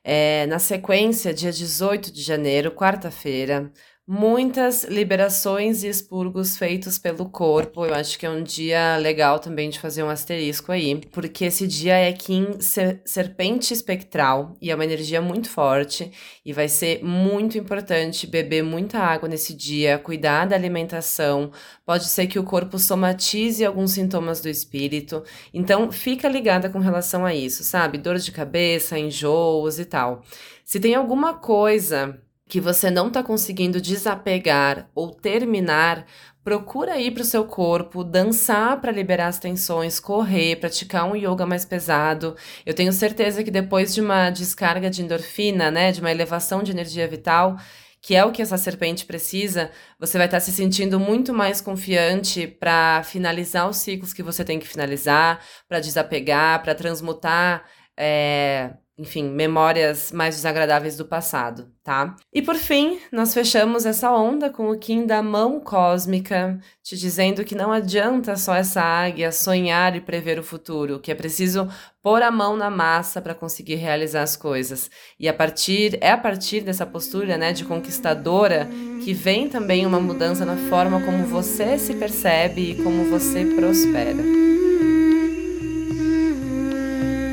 É, 0.04 0.46
na 0.48 0.60
sequência, 0.60 1.34
dia 1.34 1.52
18 1.52 2.12
de 2.12 2.22
janeiro, 2.22 2.72
quarta-feira, 2.72 3.72
muitas 4.06 4.84
liberações 4.84 5.82
e 5.82 5.88
expurgos 5.88 6.58
feitos 6.58 7.00
pelo 7.00 7.30
corpo. 7.30 7.86
Eu 7.86 7.96
acho 7.96 8.20
que 8.20 8.26
é 8.26 8.30
um 8.30 8.44
dia 8.44 8.98
legal 8.98 9.40
também 9.40 9.70
de 9.70 9.80
fazer 9.80 10.04
um 10.04 10.10
asterisco 10.10 10.74
aí, 10.74 11.00
porque 11.12 11.46
esse 11.46 11.66
dia 11.66 11.96
é 11.96 12.12
Kim 12.12 12.58
Serpente 13.06 13.74
Espectral 13.74 14.58
e 14.62 14.70
é 14.70 14.76
uma 14.76 14.84
energia 14.84 15.22
muito 15.22 15.50
forte 15.50 16.12
e 16.46 16.52
vai 16.52 16.68
ser 16.68 17.02
muito 17.02 17.58
importante 17.58 18.28
beber 18.28 18.62
muita 18.62 19.00
água 19.00 19.30
nesse 19.30 19.54
dia, 19.54 19.98
cuidar 19.98 20.46
da 20.48 20.56
alimentação. 20.56 21.52
Pode 21.86 22.06
ser 22.06 22.28
que 22.28 22.38
o 22.40 22.44
corpo 22.44 22.78
somatize 22.78 23.64
alguns 23.64 23.92
sintomas 23.92 24.42
do 24.42 24.50
espírito, 24.50 25.24
então 25.54 25.90
fica 25.92 26.28
ligada 26.28 26.70
com 26.70 26.80
relação 26.80 27.26
a 27.26 27.34
isso, 27.34 27.64
sabe? 27.64 27.98
Dor 27.98 28.18
de 28.18 28.32
cabeça, 28.34 29.00
enjoos 29.00 29.80
e 29.80 29.86
tal. 29.86 30.24
Se 30.66 30.80
tem 30.80 30.94
alguma 30.96 31.36
coisa 31.36 32.20
que 32.54 32.62
você 32.62 32.92
não 32.92 33.08
está 33.08 33.24
conseguindo 33.24 33.82
desapegar 33.82 34.88
ou 34.94 35.10
terminar, 35.10 36.06
procura 36.44 37.00
ir 37.02 37.10
para 37.10 37.24
o 37.24 37.26
seu 37.26 37.46
corpo, 37.46 38.04
dançar 38.04 38.80
para 38.80 38.92
liberar 38.92 39.26
as 39.26 39.40
tensões, 39.40 40.00
correr, 40.00 40.58
praticar 40.58 41.12
um 41.12 41.16
yoga 41.16 41.48
mais 41.48 41.66
pesado. 41.66 42.36
Eu 42.64 42.76
tenho 42.76 42.94
certeza 42.94 43.44
que 43.44 43.50
depois 43.50 43.92
de 43.92 44.02
uma 44.02 44.30
descarga 44.30 44.88
de 44.88 45.02
endorfina, 45.02 45.72
né, 45.72 45.92
de 45.92 46.00
uma 46.00 46.12
elevação 46.12 46.62
de 46.62 46.70
energia 46.72 47.08
vital, 47.08 47.58
que 48.00 48.16
é 48.16 48.24
o 48.24 48.32
que 48.32 48.44
essa 48.44 48.56
serpente 48.56 49.04
precisa, 49.04 49.72
você 50.00 50.20
vai 50.20 50.28
estar 50.28 50.38
tá 50.38 50.42
se 50.42 50.52
sentindo 50.52 51.00
muito 51.00 51.34
mais 51.34 51.60
confiante 51.60 52.46
para 52.46 53.02
finalizar 53.04 53.68
os 53.68 53.78
ciclos 53.78 54.14
que 54.14 54.22
você 54.22 54.46
tem 54.46 54.60
que 54.60 54.68
finalizar, 54.68 55.42
para 55.68 55.80
desapegar, 55.80 56.62
para 56.62 56.76
transmutar. 56.76 57.66
É, 57.98 58.72
enfim, 58.96 59.24
memórias 59.24 60.12
mais 60.12 60.36
desagradáveis 60.36 60.96
do 60.96 61.06
passado, 61.06 61.68
tá? 61.84 62.16
E 62.32 62.44
por 62.44 62.56
fim, 62.56 63.00
nós 63.12 63.34
fechamos 63.34 63.88
essa 63.88 64.12
onda 64.12 64.52
com 64.52 64.70
o 64.70 64.78
Kim 64.78 65.08
da 65.08 65.24
mão 65.24 65.60
cósmica, 65.60 66.60
te 66.84 66.96
dizendo 66.96 67.44
que 67.44 67.56
não 67.56 67.72
adianta 67.72 68.36
só 68.36 68.54
essa 68.54 68.82
águia 68.84 69.32
sonhar 69.32 69.96
e 69.96 70.02
prever 70.02 70.38
o 70.38 70.44
futuro, 70.44 71.00
que 71.00 71.12
é 71.12 71.16
preciso 71.16 71.68
pôr 72.04 72.22
a 72.22 72.30
mão 72.30 72.56
na 72.56 72.70
massa 72.70 73.20
para 73.20 73.34
conseguir 73.34 73.76
realizar 73.76 74.22
as 74.22 74.36
coisas. 74.36 74.92
E 75.20 75.28
a 75.28 75.34
partir 75.34 75.98
é 76.00 76.12
a 76.12 76.18
partir 76.18 76.62
dessa 76.62 76.86
postura, 76.86 77.36
né, 77.36 77.52
de 77.52 77.66
conquistadora 77.66 78.70
que 79.04 79.12
vem 79.12 79.50
também 79.50 79.88
uma 79.88 80.00
mudança 80.00 80.46
na 80.46 80.56
forma 80.70 81.02
como 81.02 81.26
você 81.26 81.80
se 81.80 81.96
percebe 81.96 82.72
e 82.72 82.84
como 82.84 83.06
você 83.06 83.44
prospera. 83.56 84.22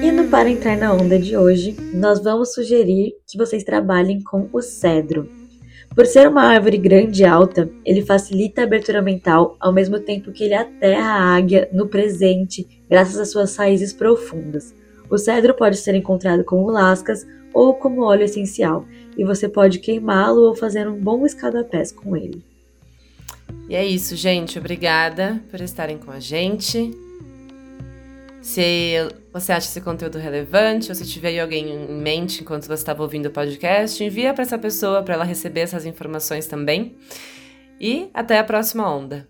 E 0.02 0.28
Para 0.30 0.48
Entrar 0.48 0.78
na 0.78 0.94
Onda 0.94 1.18
de 1.18 1.36
hoje, 1.36 1.76
nós 1.92 2.22
vamos 2.22 2.54
sugerir 2.54 3.12
que 3.26 3.36
vocês 3.36 3.62
trabalhem 3.62 4.22
com 4.22 4.48
o 4.50 4.62
cedro. 4.62 5.28
Por 5.94 6.06
ser 6.06 6.26
uma 6.26 6.44
árvore 6.44 6.78
grande 6.78 7.22
e 7.22 7.26
alta, 7.26 7.68
ele 7.84 8.00
facilita 8.00 8.62
a 8.62 8.64
abertura 8.64 9.02
mental 9.02 9.56
ao 9.60 9.72
mesmo 9.72 10.00
tempo 10.00 10.32
que 10.32 10.44
ele 10.44 10.54
aterra 10.54 11.10
a 11.10 11.36
águia 11.36 11.68
no 11.72 11.86
presente, 11.86 12.66
graças 12.88 13.18
às 13.18 13.30
suas 13.30 13.54
raízes 13.56 13.92
profundas. 13.92 14.74
O 15.10 15.18
cedro 15.18 15.52
pode 15.52 15.76
ser 15.76 15.94
encontrado 15.94 16.44
como 16.44 16.70
lascas 16.70 17.26
ou 17.52 17.74
como 17.74 18.02
óleo 18.02 18.24
essencial, 18.24 18.86
e 19.18 19.24
você 19.24 19.48
pode 19.48 19.80
queimá-lo 19.80 20.42
ou 20.42 20.54
fazer 20.54 20.88
um 20.88 20.98
bom 20.98 21.26
escada-pés 21.26 21.92
com 21.92 22.16
ele. 22.16 22.42
E 23.68 23.74
é 23.74 23.84
isso, 23.84 24.16
gente. 24.16 24.58
Obrigada 24.58 25.42
por 25.50 25.60
estarem 25.60 25.98
com 25.98 26.10
a 26.10 26.20
gente. 26.20 26.90
Se 28.42 28.94
você 29.32 29.52
acha 29.52 29.68
esse 29.68 29.80
conteúdo 29.80 30.18
relevante, 30.18 30.88
ou 30.88 30.94
se 30.94 31.06
tiver 31.06 31.38
alguém 31.38 31.70
em 31.70 32.00
mente 32.00 32.40
enquanto 32.40 32.64
você 32.66 32.74
estava 32.74 33.02
ouvindo 33.02 33.26
o 33.26 33.30
podcast, 33.30 34.02
envia 34.02 34.32
para 34.32 34.42
essa 34.42 34.58
pessoa 34.58 35.02
para 35.02 35.14
ela 35.14 35.24
receber 35.24 35.60
essas 35.60 35.84
informações 35.84 36.46
também. 36.46 36.96
E 37.78 38.10
até 38.14 38.38
a 38.38 38.44
próxima 38.44 38.90
onda. 38.90 39.28